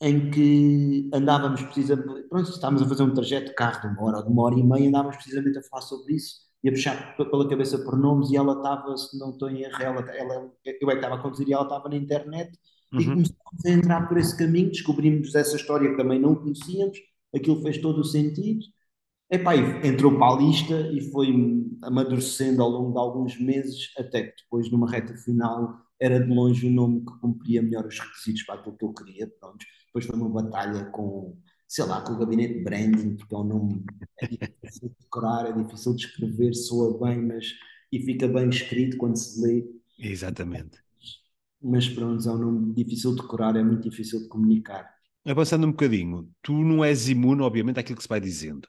em 0.00 0.30
que 0.30 1.08
andávamos 1.14 1.62
precisamente, 1.62 2.28
pronto, 2.28 2.50
estávamos 2.50 2.82
a 2.82 2.88
fazer 2.88 3.04
um 3.04 3.14
trajeto 3.14 3.50
de 3.50 3.54
carro 3.54 3.80
de 3.80 3.86
uma 3.94 4.02
hora, 4.02 4.22
de 4.22 4.28
uma 4.28 4.42
hora 4.42 4.58
e 4.58 4.62
meia, 4.62 4.88
andávamos 4.88 5.16
precisamente 5.16 5.58
a 5.58 5.62
falar 5.62 5.82
sobre 5.82 6.14
isso 6.14 6.40
e 6.64 6.68
a 6.68 6.72
puxar 6.72 7.16
pela 7.16 7.48
cabeça 7.48 7.78
por 7.78 7.96
nomes 7.96 8.30
e 8.30 8.36
ela 8.36 8.54
estava, 8.54 8.96
se 8.96 9.16
não 9.18 9.30
estou 9.30 9.48
em 9.48 9.62
erro, 9.62 9.80
ela, 9.80 10.00
ela, 10.16 10.34
eu 10.64 10.90
é 10.90 10.92
que 10.92 10.98
estava 10.98 11.14
a 11.14 11.18
conduzir 11.18 11.48
e 11.48 11.52
ela 11.52 11.62
estava 11.62 11.88
na 11.88 11.96
internet 11.96 12.58
uhum. 12.92 13.00
e 13.00 13.04
começamos 13.04 13.66
a 13.66 13.70
entrar 13.70 14.08
por 14.08 14.18
esse 14.18 14.36
caminho, 14.36 14.70
descobrimos 14.70 15.34
essa 15.34 15.56
história 15.56 15.90
que 15.90 15.96
também 15.96 16.20
não 16.20 16.34
conhecíamos, 16.34 16.98
aquilo 17.34 17.62
fez 17.62 17.78
todo 17.78 18.00
o 18.00 18.04
sentido. 18.04 18.64
Epá, 19.32 19.56
entrou 19.56 20.18
para 20.18 20.34
a 20.34 20.38
lista 20.38 20.90
e 20.92 21.10
foi 21.10 21.28
amadurecendo 21.82 22.62
ao 22.62 22.68
longo 22.68 22.92
de 22.92 22.98
alguns 22.98 23.40
meses, 23.40 23.90
até 23.96 24.24
que 24.24 24.42
depois, 24.42 24.70
numa 24.70 24.90
reta 24.90 25.16
final, 25.16 25.74
era 25.98 26.20
de 26.20 26.30
longe 26.30 26.66
o 26.66 26.70
nome 26.70 27.00
que 27.00 27.18
cumpria 27.18 27.62
melhor 27.62 27.86
os 27.86 27.98
requisitos 27.98 28.42
para 28.42 28.56
aquilo 28.56 28.76
que 28.76 28.84
eu 28.84 28.92
queria. 28.92 29.26
Pronto. 29.40 29.64
Depois 29.86 30.04
foi 30.04 30.16
uma 30.18 30.28
batalha 30.28 30.84
com, 30.90 31.34
sei 31.66 31.86
lá, 31.86 32.02
com 32.02 32.12
o 32.12 32.18
gabinete 32.18 32.58
de 32.58 32.62
branding, 32.62 33.16
porque 33.16 33.34
é 33.34 33.38
um 33.38 33.44
nome 33.44 33.84
é 34.20 34.26
difícil 34.26 34.90
de 34.90 34.96
decorar, 35.00 35.46
é 35.46 35.52
difícil 35.52 35.94
de 35.94 36.04
escrever, 36.04 36.54
soa 36.54 36.98
bem, 37.02 37.22
mas 37.22 37.46
e 37.90 38.00
fica 38.00 38.28
bem 38.28 38.50
escrito 38.50 38.98
quando 38.98 39.16
se 39.16 39.40
lê. 39.40 39.64
Exatamente. 39.98 40.78
Mas 41.62 41.88
pronto, 41.88 42.28
é 42.28 42.32
um 42.32 42.38
nome 42.38 42.74
difícil 42.74 43.14
de 43.14 43.22
decorar, 43.22 43.56
é 43.56 43.62
muito 43.62 43.88
difícil 43.88 44.20
de 44.20 44.28
comunicar. 44.28 44.90
Avançando 45.24 45.66
um 45.66 45.70
bocadinho, 45.70 46.28
tu 46.42 46.52
não 46.52 46.84
és 46.84 47.08
imune, 47.08 47.40
obviamente, 47.40 47.80
àquilo 47.80 47.96
que 47.96 48.02
se 48.02 48.08
vai 48.08 48.20
dizendo. 48.20 48.68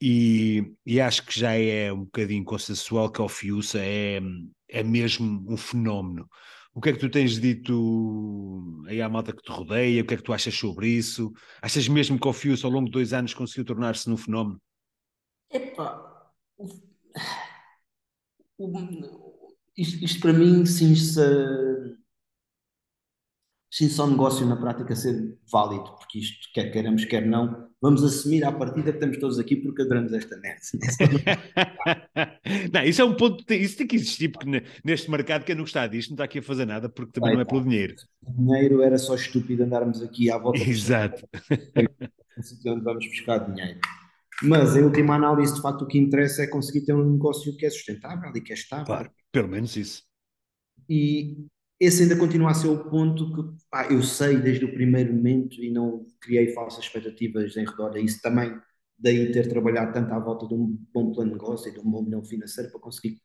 E, 0.00 0.74
e 0.84 1.00
acho 1.00 1.24
que 1.24 1.38
já 1.38 1.52
é 1.52 1.92
um 1.92 2.04
bocadinho 2.04 2.44
consensual 2.44 3.10
que 3.10 3.20
a 3.20 3.24
Ofiusa 3.24 3.78
é, 3.80 4.20
é 4.68 4.82
mesmo 4.82 5.44
um 5.50 5.56
fenómeno. 5.56 6.28
O 6.74 6.80
que 6.80 6.90
é 6.90 6.92
que 6.92 6.98
tu 6.98 7.08
tens 7.08 7.40
dito 7.40 8.84
aí 8.86 9.00
à 9.00 9.08
malta 9.08 9.32
que 9.32 9.42
te 9.42 9.50
rodeia? 9.50 10.02
O 10.02 10.06
que 10.06 10.12
é 10.12 10.16
que 10.18 10.22
tu 10.22 10.34
achas 10.34 10.54
sobre 10.54 10.88
isso? 10.88 11.32
Achas 11.62 11.88
mesmo 11.88 12.20
que 12.20 12.28
o 12.28 12.32
Fius 12.34 12.62
ao 12.64 12.70
longo 12.70 12.86
de 12.86 12.92
dois 12.92 13.14
anos 13.14 13.32
conseguiu 13.32 13.64
tornar-se 13.64 14.10
num 14.10 14.16
fenómeno? 14.16 14.60
Epá, 15.50 16.30
o, 16.58 16.66
o, 18.58 19.56
isto, 19.74 20.04
isto, 20.04 20.20
para 20.20 20.34
mim 20.34 20.66
cinge-se 20.66 21.20
cinge 23.76 24.00
ao 24.00 24.08
negócio 24.08 24.46
na 24.46 24.56
prática 24.56 24.96
ser 24.96 25.36
válido, 25.52 25.84
porque 25.98 26.18
isto, 26.18 26.48
quer 26.54 26.70
queiramos, 26.70 27.04
quer 27.04 27.26
não, 27.26 27.68
vamos 27.80 28.02
assumir 28.02 28.42
à 28.42 28.50
partida 28.50 28.90
que 28.90 28.96
estamos 28.96 29.18
todos 29.18 29.38
aqui 29.38 29.54
porque 29.54 29.82
adoramos 29.82 30.14
esta 30.14 30.34
merda. 30.38 30.62
não, 32.72 32.82
isso 32.84 33.02
é 33.02 33.04
um 33.04 33.14
ponto, 33.14 33.44
isso 33.52 33.76
tem 33.76 33.86
que 33.86 33.96
existir, 33.96 34.30
porque 34.30 34.62
neste 34.82 35.10
mercado 35.10 35.44
quem 35.44 35.54
não 35.54 35.62
gostar 35.62 35.88
disto 35.88 36.10
não 36.10 36.14
está 36.14 36.24
aqui 36.24 36.38
a 36.38 36.42
fazer 36.42 36.64
nada 36.64 36.88
porque 36.88 37.12
também 37.12 37.28
Vai, 37.28 37.34
não 37.34 37.42
é 37.42 37.44
pelo 37.44 37.62
dinheiro. 37.62 37.94
O 38.22 38.32
dinheiro 38.32 38.82
era 38.82 38.96
só 38.96 39.14
estúpido 39.14 39.62
andarmos 39.62 40.02
aqui 40.02 40.30
à 40.30 40.38
volta. 40.38 40.58
Exato. 40.58 41.28
onde 42.66 42.82
vamos 42.82 43.06
buscar 43.08 43.38
dinheiro. 43.38 43.78
Mas 44.42 44.74
em 44.74 44.82
última 44.82 45.16
análise, 45.16 45.54
de 45.54 45.60
facto, 45.60 45.82
o 45.82 45.86
que 45.86 45.98
interessa 45.98 46.42
é 46.42 46.46
conseguir 46.46 46.84
ter 46.84 46.94
um 46.94 47.12
negócio 47.12 47.54
que 47.56 47.66
é 47.66 47.70
sustentável 47.70 48.32
e 48.34 48.40
que 48.40 48.52
é 48.52 48.54
estável. 48.54 48.86
Claro, 48.86 49.10
pelo 49.30 49.48
menos 49.48 49.76
isso. 49.76 50.02
E 50.88 51.46
esse 51.78 52.02
ainda 52.02 52.16
continua 52.16 52.50
a 52.50 52.54
ser 52.54 52.68
o 52.68 52.88
ponto 52.88 53.32
que 53.34 53.64
pá, 53.70 53.86
eu 53.90 54.02
sei 54.02 54.36
desde 54.38 54.64
o 54.64 54.72
primeiro 54.72 55.12
momento 55.14 55.62
e 55.62 55.70
não 55.70 56.06
criei 56.20 56.52
falsas 56.52 56.84
expectativas 56.84 57.56
em 57.56 57.64
redor 57.66 57.94
a 57.94 58.00
isso 58.00 58.20
também. 58.22 58.58
Daí 58.98 59.30
ter 59.30 59.48
trabalhado 59.48 59.92
tanto 59.92 60.12
à 60.14 60.18
volta 60.18 60.46
de 60.46 60.54
um 60.54 60.74
bom 60.92 61.12
plano 61.12 61.32
de 61.32 61.36
negócio 61.36 61.70
e 61.70 61.74
de 61.74 61.80
um 61.80 61.90
bom 61.90 62.02
milhão 62.02 62.24
financeiro 62.24 62.70
para 62.70 62.80
conseguir 62.80 63.20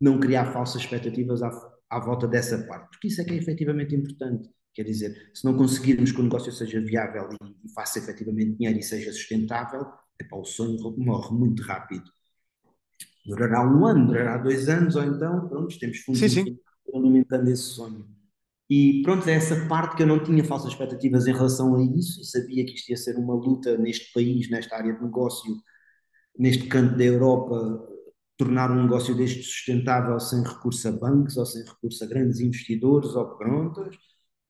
não 0.00 0.20
criar 0.20 0.52
falsas 0.52 0.82
expectativas 0.82 1.42
à, 1.42 1.50
à 1.90 1.98
volta 1.98 2.28
dessa 2.28 2.58
parte, 2.66 2.90
porque 2.90 3.08
isso 3.08 3.20
é 3.20 3.24
que 3.24 3.32
é 3.32 3.36
efetivamente 3.36 3.94
importante. 3.94 4.48
Quer 4.72 4.84
dizer, 4.84 5.30
se 5.34 5.44
não 5.44 5.56
conseguirmos 5.56 6.12
que 6.12 6.20
o 6.20 6.22
negócio 6.22 6.52
seja 6.52 6.80
viável 6.80 7.28
e, 7.42 7.66
e 7.66 7.72
faça 7.72 7.98
efetivamente 7.98 8.56
dinheiro 8.56 8.78
e 8.78 8.82
seja 8.82 9.10
sustentável, 9.10 9.84
epá, 10.20 10.36
o 10.36 10.44
sonho 10.44 10.76
morre 10.98 11.34
muito 11.34 11.62
rápido. 11.62 12.04
Durará 13.26 13.66
um 13.66 13.84
ano, 13.84 14.06
durará 14.06 14.38
dois 14.38 14.68
anos, 14.68 14.94
ou 14.94 15.02
então, 15.02 15.48
pronto, 15.48 15.76
temos 15.78 15.98
fundos 15.98 16.20
sim, 16.20 16.28
sim 16.28 16.58
alimentando 16.94 17.48
esse 17.50 17.62
sonho. 17.62 18.06
E 18.70 19.02
pronto, 19.04 19.28
é 19.28 19.34
essa 19.34 19.66
parte 19.68 19.96
que 19.96 20.02
eu 20.02 20.06
não 20.06 20.22
tinha 20.22 20.44
falsas 20.44 20.72
expectativas 20.72 21.26
em 21.26 21.32
relação 21.32 21.76
a 21.76 21.82
isso 21.82 22.20
e 22.20 22.24
sabia 22.24 22.64
que 22.66 22.72
isto 22.74 22.90
ia 22.90 22.96
ser 22.96 23.16
uma 23.16 23.34
luta 23.34 23.78
neste 23.78 24.12
país, 24.12 24.50
nesta 24.50 24.76
área 24.76 24.92
de 24.94 25.02
negócio, 25.02 25.56
neste 26.38 26.66
canto 26.68 26.96
da 26.96 27.04
Europa, 27.04 27.88
tornar 28.36 28.70
um 28.70 28.82
negócio 28.82 29.14
deste 29.16 29.42
sustentável 29.42 30.18
sem 30.20 30.42
recurso 30.42 30.88
a 30.88 30.92
bancos 30.92 31.36
ou 31.36 31.46
sem 31.46 31.64
recurso 31.64 32.04
a 32.04 32.06
grandes 32.06 32.40
investidores 32.40 33.10
ou 33.14 33.36
prontos. 33.36 33.96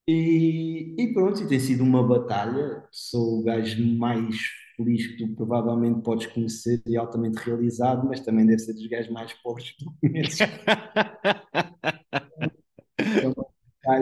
E, 0.09 0.95
e 0.99 1.13
pronto, 1.15 1.43
e 1.43 1.49
tem 1.49 1.61
sido 1.61 1.83
uma 1.85 2.07
batalha. 2.07 2.85
Sou 2.93 3.41
o 3.41 3.45
gajo 3.45 3.85
mais 3.99 4.37
feliz 4.77 5.07
que 5.09 5.17
tu 5.19 5.35
provavelmente 5.37 6.03
podes 6.03 6.27
conhecer 6.29 6.83
e 6.87 6.97
altamente 6.97 7.39
realizado, 7.39 8.07
mas 8.09 8.21
também 8.21 8.47
deve 8.47 8.61
ser 8.61 8.75
dos 8.75 8.87
gajos 8.89 9.13
mais 9.13 9.33
pobres 9.35 9.71
que 9.73 9.85
tu 9.85 9.95
conheces. 10.01 10.39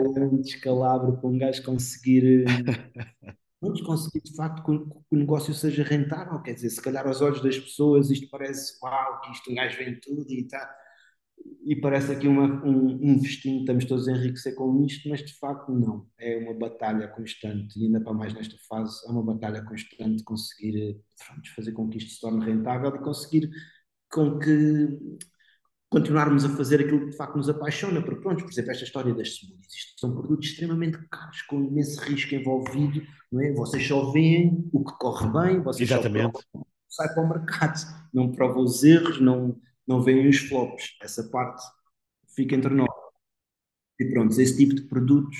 um 0.01 0.41
descalabro 0.41 1.17
para 1.17 1.29
um 1.29 1.37
gajo 1.37 1.63
conseguir. 1.63 2.45
Vamos 3.61 3.81
conseguir 3.81 4.21
de 4.21 4.35
facto 4.35 4.63
que 4.63 4.71
o 4.71 5.17
negócio 5.17 5.53
seja 5.53 5.83
rentável, 5.83 6.39
quer 6.41 6.53
dizer, 6.53 6.69
se 6.69 6.81
calhar 6.81 7.07
aos 7.07 7.21
olhos 7.21 7.41
das 7.41 7.57
pessoas 7.57 8.11
isto 8.11 8.29
parece 8.29 8.77
uau, 8.83 9.21
que 9.21 9.31
isto 9.31 9.51
um 9.51 9.55
gajo 9.55 9.77
vem 9.77 9.99
tudo 9.99 10.29
e 10.29 10.41
está 10.41 10.69
e 11.63 11.75
parece 11.75 12.11
aqui 12.11 12.27
uma, 12.27 12.63
um, 12.63 12.99
um 13.01 13.19
festim, 13.21 13.59
estamos 13.59 13.85
todos 13.85 14.07
a 14.07 14.11
enriquecer 14.11 14.53
com 14.55 14.83
isto, 14.83 15.09
mas 15.09 15.23
de 15.23 15.33
facto 15.37 15.71
não. 15.71 16.07
É 16.19 16.37
uma 16.37 16.53
batalha 16.53 17.07
constante, 17.07 17.79
e 17.79 17.85
ainda 17.85 17.99
para 18.01 18.13
mais 18.13 18.33
nesta 18.33 18.55
fase, 18.69 19.05
é 19.07 19.11
uma 19.11 19.23
batalha 19.23 19.63
constante 19.63 20.23
conseguir 20.23 21.01
pronto, 21.25 21.55
fazer 21.55 21.71
com 21.71 21.89
que 21.89 21.97
isto 21.97 22.11
se 22.11 22.21
torne 22.21 22.45
rentável 22.45 22.95
e 22.95 22.99
conseguir 22.99 23.49
com 24.11 24.37
que 24.37 24.99
continuarmos 25.89 26.43
a 26.43 26.49
fazer 26.49 26.81
aquilo 26.81 27.01
que 27.01 27.11
de 27.11 27.17
facto 27.17 27.35
nos 27.35 27.49
apaixona, 27.49 28.01
porque 28.01 28.21
pronto, 28.21 28.43
por 28.43 28.51
exemplo, 28.51 28.71
esta 28.71 28.83
história 28.83 29.13
das 29.13 29.35
smoothies, 29.35 29.73
isto 29.73 29.99
são 29.99 30.13
produtos 30.13 30.49
extremamente 30.49 30.97
caros, 31.09 31.41
com 31.43 31.63
imenso 31.63 31.99
risco 32.01 32.35
envolvido, 32.35 33.01
não 33.31 33.41
é? 33.41 33.53
Vocês 33.53 33.87
só 33.87 34.11
veem 34.11 34.69
o 34.73 34.83
que 34.83 34.97
corre 34.97 35.27
bem, 35.27 35.61
vocês 35.61 35.89
Exatamente. 35.89 36.33
só 36.33 36.43
provam, 36.51 36.67
sai 36.89 37.13
para 37.13 37.23
o 37.23 37.29
mercado, 37.29 37.79
não 38.13 38.31
provam 38.31 38.63
os 38.63 38.83
erros, 38.83 39.19
não, 39.21 39.59
não 39.87 40.01
veem 40.01 40.27
os 40.27 40.37
flops, 40.39 40.97
essa 41.01 41.23
parte 41.29 41.63
fica 42.35 42.55
entre 42.55 42.73
nós. 42.73 42.89
E 43.99 44.05
pronto, 44.05 44.39
esse 44.39 44.57
tipo 44.57 44.75
de 44.75 44.83
produtos, 44.83 45.37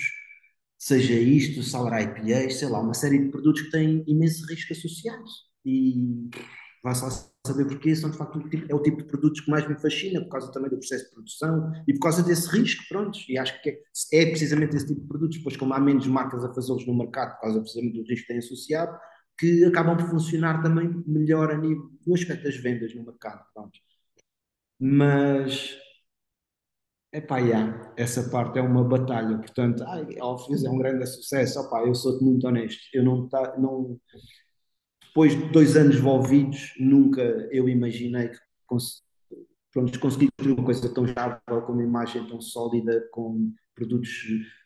seja 0.77 1.13
isto, 1.13 1.61
Sour 1.61 1.93
IPA, 1.93 2.49
sei 2.49 2.69
lá, 2.69 2.79
uma 2.79 2.93
série 2.93 3.19
de 3.19 3.29
produtos 3.29 3.63
que 3.63 3.71
têm 3.71 4.03
imenso 4.07 4.45
risco 4.47 4.71
associado. 4.71 5.25
E 5.65 6.29
vai 6.83 6.95
só 6.95 7.09
saber 7.45 7.65
porquê, 7.65 7.95
são 7.95 8.09
de 8.09 8.17
facto 8.17 8.39
tipo, 8.49 8.71
é 8.71 8.75
o 8.75 8.81
tipo 8.81 8.97
de 8.97 9.05
produtos 9.05 9.41
que 9.41 9.49
mais 9.49 9.67
me 9.67 9.79
fascina, 9.79 10.21
por 10.21 10.29
causa 10.29 10.51
também 10.51 10.69
do 10.69 10.77
processo 10.77 11.05
de 11.05 11.11
produção 11.11 11.71
e 11.87 11.93
por 11.93 11.99
causa 11.99 12.23
desse 12.23 12.49
risco, 12.49 12.83
pronto. 12.89 13.19
E 13.29 13.37
acho 13.37 13.61
que 13.61 13.69
é, 13.69 13.79
é 14.13 14.25
precisamente 14.27 14.75
esse 14.75 14.87
tipo 14.87 15.01
de 15.01 15.07
produtos, 15.07 15.37
depois 15.37 15.57
como 15.57 15.73
há 15.73 15.79
menos 15.79 16.07
marcas 16.07 16.43
a 16.43 16.53
fazê-los 16.53 16.85
no 16.85 16.97
mercado, 16.97 17.33
por 17.35 17.41
causa 17.41 17.59
precisamente 17.61 17.95
do 17.95 18.07
risco 18.07 18.21
que 18.21 18.27
têm 18.27 18.37
associado, 18.39 18.97
que 19.37 19.65
acabam 19.65 19.97
por 19.97 20.09
funcionar 20.09 20.61
também 20.61 21.03
melhor 21.07 21.51
a 21.51 21.57
nível 21.57 21.89
no 22.05 22.13
aspecto 22.13 22.43
das 22.43 22.57
vendas 22.57 22.93
no 22.95 23.03
mercado. 23.03 23.43
Pronto. 23.53 23.79
Mas 24.79 25.77
Epá, 27.15 27.37
yeah, 27.37 27.93
essa 27.95 28.29
parte 28.29 28.59
é 28.59 28.61
uma 28.61 28.83
batalha, 28.83 29.37
portanto, 29.37 29.81
ai, 29.87 30.05
Alfios 30.19 30.65
é 30.65 30.69
um 30.69 30.77
grande 30.77 31.05
sucesso, 31.05 31.61
opá, 31.61 31.81
eu 31.81 31.95
sou-te 31.95 32.21
muito 32.21 32.45
honesto, 32.45 32.81
eu 32.93 33.05
não, 33.05 33.29
tá, 33.29 33.55
não, 33.57 33.97
depois 35.15 35.33
de 35.33 35.49
dois 35.49 35.77
anos 35.77 35.95
envolvidos, 35.95 36.73
nunca 36.77 37.21
eu 37.49 37.69
imaginei 37.69 38.27
que 38.27 38.37
cons 38.67 39.01
pronto, 39.71 39.97
consegui 39.97 40.27
construir 40.31 40.59
uma 40.59 40.65
coisa 40.65 40.93
tão 40.93 41.05
estável, 41.05 41.61
com 41.65 41.71
uma 41.71 41.83
imagem 41.83 42.27
tão 42.27 42.41
sólida, 42.41 43.07
com 43.13 43.53
produtos 43.73 44.09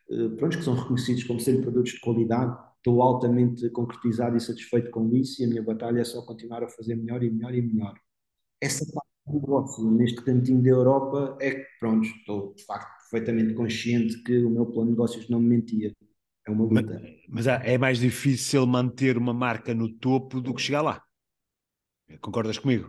uh, 0.10 0.36
pronto, 0.38 0.58
que 0.58 0.64
são 0.64 0.74
reconhecidos 0.74 1.24
como 1.26 1.40
sendo 1.40 1.62
produtos 1.62 1.92
de 1.92 2.00
qualidade, 2.00 2.58
estou 2.78 3.00
altamente 3.04 3.70
concretizado 3.70 4.38
e 4.38 4.42
satisfeito 4.42 4.90
com 4.90 5.16
isso 5.16 5.40
e 5.40 5.46
a 5.46 5.48
minha 5.48 5.62
batalha 5.62 6.00
é 6.00 6.04
só 6.04 6.24
continuar 6.24 6.64
a 6.64 6.68
fazer 6.68 6.96
melhor 6.96 7.24
e 7.24 7.30
melhor 7.30 7.54
e 7.54 7.62
melhor. 7.62 7.94
Essa 8.60 8.84
parte 8.92 9.08
negócio 9.32 9.92
neste 9.92 10.20
cantinho 10.24 10.64
da 10.64 10.70
Europa 10.70 11.38
é 11.40 11.52
que, 11.52 11.66
pronto, 11.80 12.08
estou 12.08 12.56
de 12.56 12.66
facto 12.66 12.90
perfeitamente 13.12 13.54
consciente 13.54 14.24
que 14.24 14.44
o 14.44 14.50
meu 14.50 14.66
plano 14.66 14.86
de 14.86 14.92
negócios 14.94 15.30
não 15.30 15.40
me 15.40 15.50
mentia. 15.50 15.94
É 16.45 16.52
uma 16.52 16.65
luta. 16.65 16.97
Mas, 17.28 17.45
mas 17.45 17.47
é 17.47 17.78
mais 17.78 17.99
difícil 17.99 18.65
manter 18.65 19.17
uma 19.17 19.34
marca 19.34 19.73
no 19.73 19.89
topo 19.91 20.39
do 20.41 20.54
que 20.54 20.62
chegar 20.62 20.82
lá. 20.82 21.04
Concordas 22.25 22.60
comigo? 22.62 22.88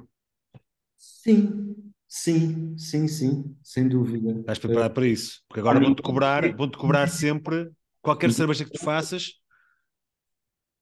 Sim, 0.96 1.92
sim, 2.06 2.76
sim, 2.78 3.08
sim, 3.08 3.56
sem 3.62 3.88
dúvida. 3.88 4.44
Estás 4.46 4.58
preparado 4.58 4.94
para 4.94 5.06
isso? 5.06 5.42
Porque 5.48 5.60
agora 5.60 5.80
vão-te 5.80 6.02
cobrar, 6.02 6.54
vão-te 6.56 6.76
cobrar 6.78 7.06
sempre 7.08 7.70
qualquer 8.02 8.32
cerveja 8.32 8.64
que 8.64 8.72
tu 8.72 8.80
faças 8.80 9.40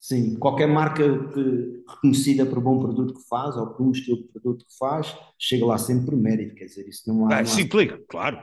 Sim, 0.00 0.36
qualquer 0.38 0.68
marca 0.68 1.02
que, 1.32 1.82
reconhecida 1.88 2.46
por 2.46 2.60
bom 2.60 2.78
produto 2.78 3.14
que 3.14 3.28
faz 3.28 3.56
ou 3.56 3.66
por 3.74 3.82
um 3.86 3.90
estilo 3.90 4.18
de 4.18 4.28
produto 4.28 4.64
que 4.64 4.76
faz, 4.78 5.14
chega 5.38 5.66
lá 5.66 5.76
sempre 5.76 6.06
por 6.06 6.16
mérito, 6.16 6.54
quer 6.54 6.66
dizer, 6.66 6.86
isso 6.88 7.02
não 7.12 7.26
há. 7.26 7.38
Ah, 7.38 7.42
não 7.42 7.56
sim, 7.56 7.68
clica, 7.68 7.98
claro. 8.08 8.42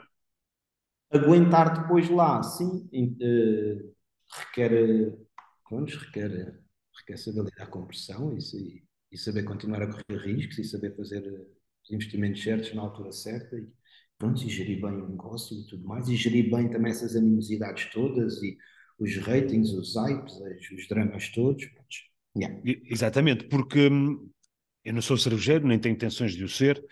Aguentar 1.11 1.81
depois 1.81 2.09
lá, 2.09 2.43
sim, 2.43 2.88
uh, 2.93 3.94
requer, 4.39 4.71
pronto, 5.67 5.98
requer, 5.98 6.60
requer 7.00 7.17
saber 7.17 7.43
lidar 7.43 7.67
com 7.67 7.86
pressão 7.86 8.36
e, 8.38 8.84
e, 9.12 9.17
saber 9.17 9.43
continuar 9.43 9.82
a 9.82 9.88
correr 9.88 10.26
riscos 10.26 10.58
e 10.60 10.63
saber 10.63 10.95
fazer 10.95 11.21
os 11.84 11.91
investimentos 11.91 12.41
certos 12.43 12.74
na 12.74 12.82
altura 12.82 13.12
certa 13.12 13.56
e, 13.58 13.67
pronto, 14.17 14.43
e 14.43 14.50
gerir 14.50 14.82
bem 14.82 15.02
o 15.02 15.10
negócio 15.10 15.58
e 15.58 15.67
tudo 15.67 15.86
mais, 15.88 16.08
e 16.08 16.15
gerir 16.15 16.50
bem 16.50 16.69
também 16.69 16.91
essas 16.91 17.15
animosidades 17.15 17.91
todas 17.91 18.41
e 18.41 18.58
os 19.00 19.17
ratings, 19.17 19.71
os 19.71 19.95
hypes, 19.95 20.34
os 20.71 20.88
dramas 20.88 21.30
todos. 21.30 21.65
Yeah. 22.38 22.62
Exatamente, 22.63 23.45
porque 23.45 23.88
hum, 23.89 24.30
eu 24.84 24.93
não 24.93 25.02
sou 25.02 25.17
cervejeiro, 25.17 25.67
nem 25.67 25.80
tenho 25.80 25.95
intenções 25.95 26.34
de 26.34 26.43
o 26.43 26.50
ser. 26.50 26.84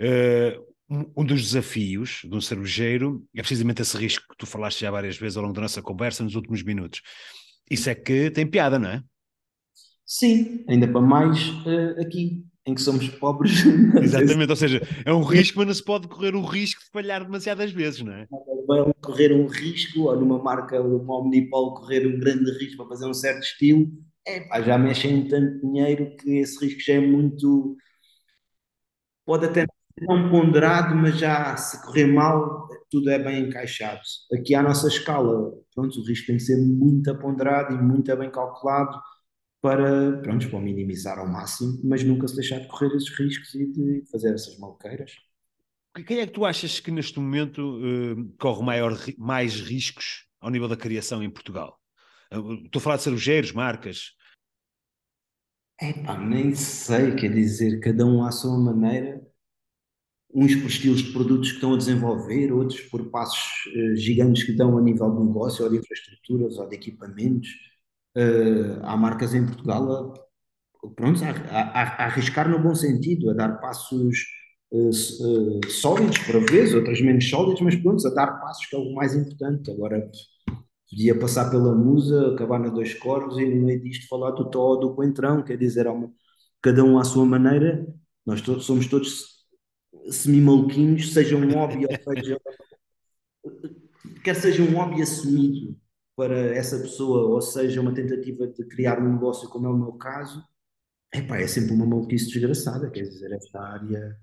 Uh, 0.00 0.73
um 0.88 1.24
dos 1.24 1.42
desafios 1.42 2.20
de 2.24 2.34
um 2.34 2.40
cervejeiro 2.40 3.26
é 3.34 3.40
precisamente 3.40 3.82
esse 3.82 3.96
risco 3.96 4.26
que 4.30 4.36
tu 4.36 4.46
falaste 4.46 4.80
já 4.80 4.90
várias 4.90 5.16
vezes 5.16 5.36
ao 5.36 5.42
longo 5.42 5.54
da 5.54 5.62
nossa 5.62 5.82
conversa 5.82 6.22
nos 6.22 6.34
últimos 6.34 6.62
minutos. 6.62 7.00
Isso 7.70 7.88
é 7.88 7.94
que 7.94 8.30
tem 8.30 8.46
piada, 8.46 8.78
não 8.78 8.90
é? 8.90 9.02
Sim, 10.04 10.64
ainda 10.68 10.86
para 10.86 11.00
mais 11.00 11.48
uh, 11.48 12.00
aqui, 12.00 12.44
em 12.66 12.74
que 12.74 12.82
somos 12.82 13.08
pobres. 13.08 13.64
Exatamente, 14.02 14.50
ou 14.50 14.56
seja, 14.56 14.82
é 15.04 15.12
um 15.12 15.22
risco, 15.22 15.58
mas 15.58 15.66
não 15.66 15.74
se 15.74 15.82
pode 15.82 16.06
correr 16.08 16.34
o 16.34 16.44
risco 16.44 16.82
de 16.82 16.90
falhar 16.90 17.24
demasiadas 17.24 17.72
vezes, 17.72 18.02
não 18.02 18.12
é? 18.12 18.26
Vai 18.66 18.92
correr 19.00 19.32
um 19.32 19.46
risco, 19.46 20.02
ou 20.02 20.20
numa 20.20 20.42
marca, 20.42 20.80
uma 20.80 21.18
Omnipol, 21.18 21.74
correr 21.74 22.06
um 22.06 22.18
grande 22.18 22.50
risco 22.58 22.76
para 22.78 22.88
fazer 22.88 23.06
um 23.06 23.14
certo 23.14 23.42
estilo, 23.42 23.90
é, 24.26 24.40
pá, 24.40 24.60
já 24.60 24.78
mexem 24.78 25.26
tanto 25.26 25.60
dinheiro 25.60 26.14
que 26.16 26.38
esse 26.38 26.62
risco 26.64 26.80
já 26.80 26.94
é 26.94 27.00
muito. 27.00 27.76
Pode 29.24 29.46
até 29.46 29.66
não 30.00 30.30
ponderado, 30.30 30.94
mas 30.94 31.18
já 31.18 31.56
se 31.56 31.80
correr 31.84 32.06
mal, 32.06 32.68
tudo 32.90 33.10
é 33.10 33.18
bem 33.18 33.48
encaixado. 33.48 34.00
Aqui 34.32 34.54
à 34.54 34.62
nossa 34.62 34.88
escala, 34.88 35.52
pronto, 35.74 36.00
o 36.00 36.04
risco 36.04 36.26
tem 36.26 36.36
que 36.36 36.42
ser 36.42 36.56
muito 36.56 37.16
ponderado 37.18 37.74
e 37.74 37.80
muito 37.80 38.14
bem 38.16 38.30
calculado 38.30 39.00
para, 39.60 40.20
pronto, 40.20 40.50
para 40.50 40.60
minimizar 40.60 41.18
ao 41.18 41.26
máximo, 41.26 41.80
mas 41.84 42.02
nunca 42.02 42.28
se 42.28 42.36
deixar 42.36 42.58
de 42.58 42.68
correr 42.68 42.94
esses 42.94 43.08
riscos 43.18 43.54
e 43.54 43.66
de 43.66 44.04
fazer 44.10 44.34
essas 44.34 44.58
malqueiras. 44.58 45.12
Quem 46.06 46.18
é 46.18 46.26
que 46.26 46.32
tu 46.32 46.44
achas 46.44 46.80
que 46.80 46.90
neste 46.90 47.20
momento 47.20 47.78
uh, 47.78 48.34
corre 48.38 48.64
maior, 48.64 48.98
mais 49.16 49.60
riscos 49.60 50.26
ao 50.40 50.50
nível 50.50 50.68
da 50.68 50.76
criação 50.76 51.22
em 51.22 51.30
Portugal? 51.30 51.78
Uh, 52.32 52.54
estou 52.64 52.80
a 52.80 52.82
falar 52.82 52.96
de 52.96 53.04
cervejeiros, 53.04 53.52
marcas. 53.52 54.12
Epá, 55.80 56.18
nem 56.18 56.54
sei, 56.54 57.14
quer 57.14 57.32
dizer, 57.32 57.80
cada 57.80 58.04
um 58.04 58.24
à 58.24 58.32
sua 58.32 58.58
maneira, 58.58 59.20
uns 60.34 60.56
por 60.56 60.66
estilos 60.66 61.02
de 61.02 61.12
produtos 61.12 61.50
que 61.50 61.54
estão 61.56 61.74
a 61.74 61.76
desenvolver, 61.76 62.52
outros 62.52 62.80
por 62.80 63.08
passos 63.10 63.66
uh, 63.72 63.96
gigantes 63.96 64.42
que 64.42 64.52
dão 64.52 64.76
a 64.76 64.82
nível 64.82 65.10
de 65.10 65.24
negócio, 65.24 65.64
ou 65.64 65.70
de 65.70 65.78
infraestruturas, 65.78 66.58
ou 66.58 66.68
de 66.68 66.74
equipamentos 66.74 67.48
uh, 68.16 68.80
há 68.82 68.96
marcas 68.96 69.32
em 69.32 69.46
Portugal 69.46 70.14
a, 70.82 70.88
pronto, 70.96 71.20
a, 71.22 71.28
a, 71.28 71.82
a, 71.82 72.04
arriscar 72.06 72.48
no 72.48 72.58
bom 72.58 72.74
sentido, 72.74 73.30
a 73.30 73.34
dar 73.34 73.60
passos 73.60 74.18
uh, 74.72 75.70
sólidos 75.70 76.18
por 76.18 76.40
vezes, 76.50 76.74
outras 76.74 77.00
menos 77.00 77.28
sólidos, 77.30 77.60
mas 77.60 77.76
pronto, 77.76 78.06
a 78.08 78.10
dar 78.14 78.40
passos 78.40 78.66
que 78.66 78.74
é 78.74 78.78
o 78.78 78.92
mais 78.92 79.14
importante. 79.14 79.70
Agora 79.70 80.10
podia 80.90 81.16
passar 81.18 81.48
pela 81.48 81.74
musa, 81.76 82.32
acabar 82.34 82.58
na 82.58 82.68
dois 82.70 82.92
coros 82.94 83.38
e 83.38 83.46
no 83.46 83.64
meio 83.64 83.80
disto 83.82 84.08
falar 84.08 84.32
do 84.32 84.50
tó 84.50 84.76
do 84.76 84.94
coentrão, 84.94 85.44
quer 85.44 85.56
dizer, 85.56 85.86
uma, 85.86 86.12
cada 86.60 86.82
um 86.82 86.98
à 86.98 87.04
sua 87.04 87.24
maneira, 87.24 87.86
nós 88.26 88.42
todos, 88.42 88.64
somos 88.64 88.86
todos 88.88 89.33
semi-maluquinhos, 90.10 91.12
seja 91.12 91.36
um 91.36 91.50
hobby 91.52 91.86
ou 91.86 92.14
seja 92.14 92.38
quer 94.24 94.34
seja 94.34 94.62
um 94.62 94.74
hobby 94.74 95.02
assumido 95.02 95.76
para 96.16 96.54
essa 96.54 96.78
pessoa, 96.78 97.28
ou 97.28 97.40
seja, 97.42 97.80
uma 97.80 97.92
tentativa 97.92 98.46
de 98.46 98.64
criar 98.64 99.00
um 99.00 99.12
negócio, 99.12 99.48
como 99.48 99.66
é 99.66 99.70
o 99.70 99.76
meu 99.76 99.92
caso, 99.92 100.42
epá, 101.12 101.38
é 101.38 101.46
sempre 101.46 101.74
uma 101.74 101.86
maluquice 101.86 102.30
desgraçada, 102.30 102.90
quer 102.90 103.02
dizer, 103.02 103.32
esta 103.32 103.60
área. 103.60 104.16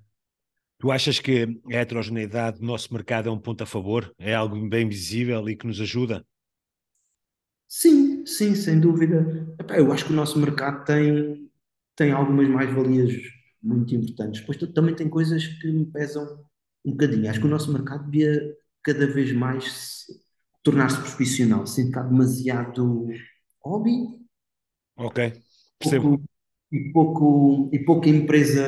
Tu 0.80 0.90
achas 0.90 1.20
que 1.20 1.62
a 1.72 1.76
heterogeneidade 1.76 2.60
do 2.60 2.66
nosso 2.66 2.92
mercado 2.94 3.30
é 3.30 3.32
um 3.32 3.38
ponto 3.38 3.62
a 3.62 3.68
favor? 3.68 4.12
É 4.18 4.34
algo 4.34 4.68
bem 4.68 4.88
visível 4.90 5.48
e 5.48 5.56
que 5.56 5.68
nos 5.68 5.80
ajuda? 5.80 6.26
Sim, 7.68 8.26
sim, 8.26 8.56
sem 8.56 8.80
dúvida. 8.80 9.56
Epá, 9.60 9.78
eu 9.78 9.92
acho 9.92 10.06
que 10.06 10.14
o 10.14 10.16
nosso 10.16 10.40
mercado 10.40 10.84
tem, 10.84 11.52
tem 11.96 12.12
algumas 12.12 12.48
mais-valias 12.48 13.14
muito 13.62 13.94
importantes. 13.96 14.42
Depois 14.42 14.58
também 14.74 14.96
tem 14.96 15.10
coisas 15.10 15.46
que 15.46 15.72
me 15.72 15.86
pesam 15.86 16.44
um 16.86 16.92
bocadinho. 16.92 17.30
Acho 17.30 17.40
que 17.40 17.46
o 17.46 17.50
nosso 17.50 17.72
mercado 17.72 18.10
devia 18.10 18.56
cada 18.84 19.06
vez 19.08 19.32
mais 19.32 20.06
tornar-se 20.64 21.00
profissional, 21.00 21.66
sem 21.66 21.88
ficar 21.88 22.04
demasiado 22.04 23.08
hobby. 23.64 24.22
Ok, 24.98 25.34
percebo. 25.80 26.10
Pouco, 26.10 26.24
e, 26.72 26.92
pouco, 26.92 27.70
e 27.74 27.80
pouca 27.80 28.10
empresa 28.10 28.62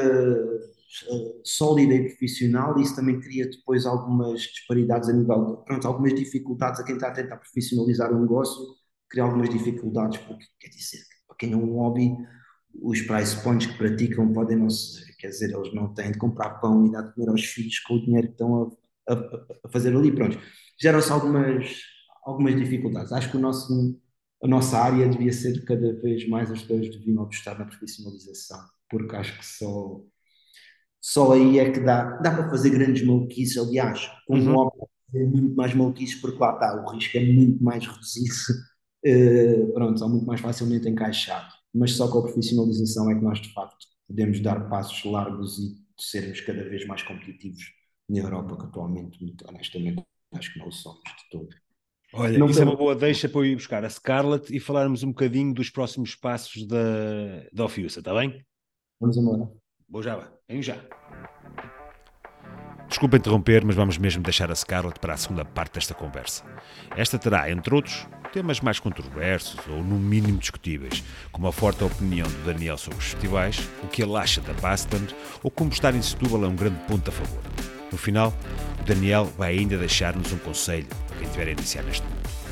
uh, 1.10 1.42
sólida 1.44 1.94
e 1.94 2.10
profissional, 2.10 2.80
isso 2.80 2.96
também 2.96 3.20
cria 3.20 3.50
depois 3.50 3.86
algumas 3.86 4.42
disparidades 4.42 5.10
a 5.10 5.14
nível, 5.14 5.58
pronto, 5.58 5.88
algumas 5.88 6.14
dificuldades 6.14 6.80
a 6.80 6.84
quem 6.84 6.96
está 6.96 7.10
a 7.10 7.14
tentar 7.14 7.38
profissionalizar 7.38 8.12
o 8.12 8.20
negócio, 8.20 8.64
cria 9.10 9.24
algumas 9.24 9.50
dificuldades, 9.50 10.20
porque 10.20 10.46
quer 10.60 10.70
dizer, 10.70 11.00
para 11.28 11.38
quem 11.38 11.54
é 11.54 11.56
um 11.56 11.74
hobby, 11.74 12.16
os 12.82 13.02
price 13.02 13.42
points 13.44 13.68
que 13.68 13.78
praticam 13.78 14.32
podem 14.34 14.58
não 14.58 14.70
ser, 14.70 15.06
quer 15.18 15.30
dizer, 15.30 15.54
eles 15.54 15.74
não 15.74 15.94
têm 15.94 16.12
de 16.12 16.18
comprar 16.18 16.60
pão 16.60 16.86
e 16.86 16.92
dar 16.92 17.04
de 17.04 17.14
comer 17.14 17.30
aos 17.30 17.46
filhos 17.46 17.80
com 17.80 17.96
o 17.96 18.02
dinheiro 18.02 18.28
que 18.28 18.34
estão 18.34 18.76
a, 19.08 19.14
a, 19.14 19.16
a 19.66 19.70
fazer 19.70 19.96
ali, 19.96 20.12
pronto 20.12 20.38
geram-se 20.80 21.12
algumas, 21.12 21.82
algumas 22.26 22.56
dificuldades. 22.56 23.12
Acho 23.12 23.32
que 23.32 23.38
o 23.38 23.40
nosso, 23.40 24.00
a 24.44 24.48
nossa 24.48 24.78
área 24.78 25.08
devia 25.08 25.32
ser 25.32 25.64
cada 25.66 25.94
vez 26.02 26.28
mais 26.28 26.52
as 26.52 26.62
pessoas 26.62 26.90
deviam 26.90 27.24
apostar 27.24 27.58
na 27.58 27.66
profissionalização, 27.66 28.60
porque 28.90 29.16
acho 29.16 29.38
que 29.38 29.46
só, 29.46 30.02
só 31.02 31.34
aí 31.34 31.60
é 31.60 31.72
que 31.72 31.80
dá, 31.80 32.18
dá 32.18 32.32
para 32.32 32.50
fazer 32.50 32.70
grandes 32.72 33.06
maluquices. 33.06 33.58
Aliás, 33.58 34.10
com 34.28 34.38
uhum. 34.38 34.62
um 34.62 34.70
é 35.16 35.26
muito 35.26 35.56
mais 35.56 35.74
maluquices, 35.74 36.20
porque 36.20 36.40
lá 36.40 36.54
está, 36.54 36.84
o 36.84 36.92
risco 36.92 37.18
é 37.18 37.26
muito 37.26 37.64
mais 37.64 37.86
reduzido, 37.86 38.34
uh, 39.06 39.74
pronto, 39.74 40.00
são 40.00 40.10
muito 40.10 40.26
mais 40.26 40.42
facilmente 40.42 40.90
encaixado. 40.90 41.54
Mas 41.74 41.94
só 41.94 42.10
com 42.10 42.20
a 42.20 42.24
profissionalização 42.24 43.10
é 43.10 43.16
que 43.16 43.22
nós, 43.22 43.40
de 43.40 43.52
facto, 43.52 43.88
podemos 44.08 44.40
dar 44.40 44.70
passos 44.70 45.04
largos 45.06 45.58
e 45.58 45.76
sermos 46.00 46.42
cada 46.42 46.64
vez 46.64 46.86
mais 46.86 47.02
competitivos 47.02 47.64
na 48.10 48.20
Europa, 48.20 48.58
que 48.58 48.66
atualmente, 48.66 49.24
muito 49.24 49.48
honestamente, 49.48 50.04
acho 50.34 50.54
que 50.54 50.60
não 50.60 50.72
somos 50.72 51.02
de 51.04 51.30
todo. 51.32 51.50
Olha, 52.14 52.38
não 52.38 52.48
isso 52.48 52.60
tem... 52.60 52.68
é 52.68 52.70
uma 52.70 52.78
boa 52.78 52.96
deixa 52.96 53.28
para 53.28 53.42
eu 53.42 53.46
ir 53.46 53.56
buscar 53.56 53.84
a 53.84 53.90
Scarlett 53.90 54.56
e 54.56 54.60
falarmos 54.60 55.02
um 55.02 55.08
bocadinho 55.08 55.54
dos 55.54 55.70
próximos 55.70 56.16
passos 56.16 56.68
da, 56.68 57.48
da 57.52 57.66
Ofiusa, 57.66 58.00
está 58.00 58.14
bem? 58.14 58.46
Vamos 59.00 59.18
embora. 59.18 59.52
Vou 59.90 60.04
já, 60.04 60.32
venho 60.48 60.62
já. 60.62 60.84
Desculpa 62.94 63.18
interromper, 63.18 63.66
mas 63.66 63.76
vamos 63.76 63.98
mesmo 63.98 64.22
deixar 64.22 64.52
a 64.52 64.56
Scarlett 64.56 65.00
para 65.00 65.16
a 65.16 65.18
segunda 65.18 65.44
parte 65.44 65.74
desta 65.74 65.96
conversa. 65.96 66.44
Esta 66.96 67.18
terá, 67.18 67.50
entre 67.50 67.74
outros, 67.74 68.08
temas 68.32 68.62
mais 68.62 68.80
controversos 68.80 69.58
ou 69.68 69.84
no 69.84 69.96
mínimo 69.96 70.38
discutíveis, 70.38 71.04
como 71.32 71.48
a 71.48 71.52
forte 71.52 71.84
opinião 71.84 72.28
do 72.28 72.46
Daniel 72.46 72.78
sobre 72.78 73.00
os 73.00 73.06
festivais, 73.06 73.68
o 73.82 73.88
que 73.88 74.04
ele 74.04 74.16
acha 74.16 74.42
da 74.42 74.54
Bastland 74.54 75.08
ou 75.42 75.50
como 75.50 75.72
estar 75.72 75.96
em 75.96 76.04
Setúbal 76.04 76.46
é 76.46 76.48
um 76.48 76.56
grande 76.56 76.78
ponto 76.88 77.10
a 77.10 77.12
favor. 77.12 77.42
No 77.92 77.98
final, 77.98 78.32
o 78.80 78.84
Daniel 78.84 79.26
vai 79.40 79.58
ainda 79.58 79.76
deixar-nos 79.76 80.32
um 80.32 80.38
conselho 80.38 80.86
para 81.08 81.18
quem 81.18 81.26
estiver 81.26 81.48
a 81.48 81.52
iniciar 81.52 81.82
neste 81.82 82.06
mundo. 82.06 82.43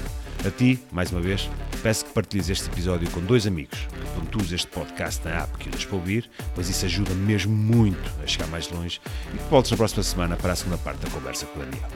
A 0.44 0.50
ti, 0.50 0.80
mais 0.92 1.12
uma 1.12 1.22
vez, 1.22 1.48
peço 1.84 2.04
que 2.04 2.14
partilhes 2.14 2.50
este 2.50 2.68
episódio 2.68 3.08
com 3.12 3.22
dois 3.22 3.46
amigos, 3.46 3.78
que 3.78 4.20
pontues 4.20 4.52
este 4.52 4.66
podcast 4.68 5.24
na 5.24 5.44
app 5.44 5.56
que 5.60 5.70
usas 5.70 5.86
para 5.86 5.96
ouvir, 5.96 6.32
pois 6.56 6.68
isso 6.68 6.84
ajuda 6.84 7.14
mesmo 7.14 7.56
muito 7.56 8.12
a 8.24 8.26
chegar 8.26 8.48
mais 8.48 8.68
longe 8.72 9.00
e 9.36 9.38
que 9.38 9.50
voltes 9.52 9.70
na 9.70 9.78
próxima 9.78 10.02
semana 10.02 10.36
para 10.36 10.54
a 10.54 10.56
segunda 10.56 10.80
parte 10.80 10.98
da 11.06 11.12
conversa 11.12 11.46
com 11.46 11.60
o 11.60 11.64
Daniel. 11.64 11.88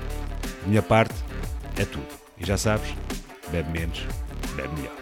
Da 0.62 0.67
minha 0.67 0.84
parte, 0.84 1.15
é 1.75 1.86
tudo. 1.86 2.05
E 2.38 2.45
já 2.45 2.55
sabes, 2.55 2.93
bebe 3.51 3.71
menos, 3.71 4.05
bebe 4.55 4.75
melhor. 4.75 4.95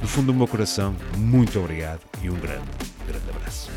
Do 0.00 0.08
fundo 0.08 0.32
do 0.32 0.34
meu 0.34 0.48
coração, 0.48 0.96
muito 1.16 1.60
obrigado 1.60 2.00
e 2.20 2.28
um 2.28 2.34
grande, 2.34 2.66
grande 3.06 3.30
abraço. 3.30 3.70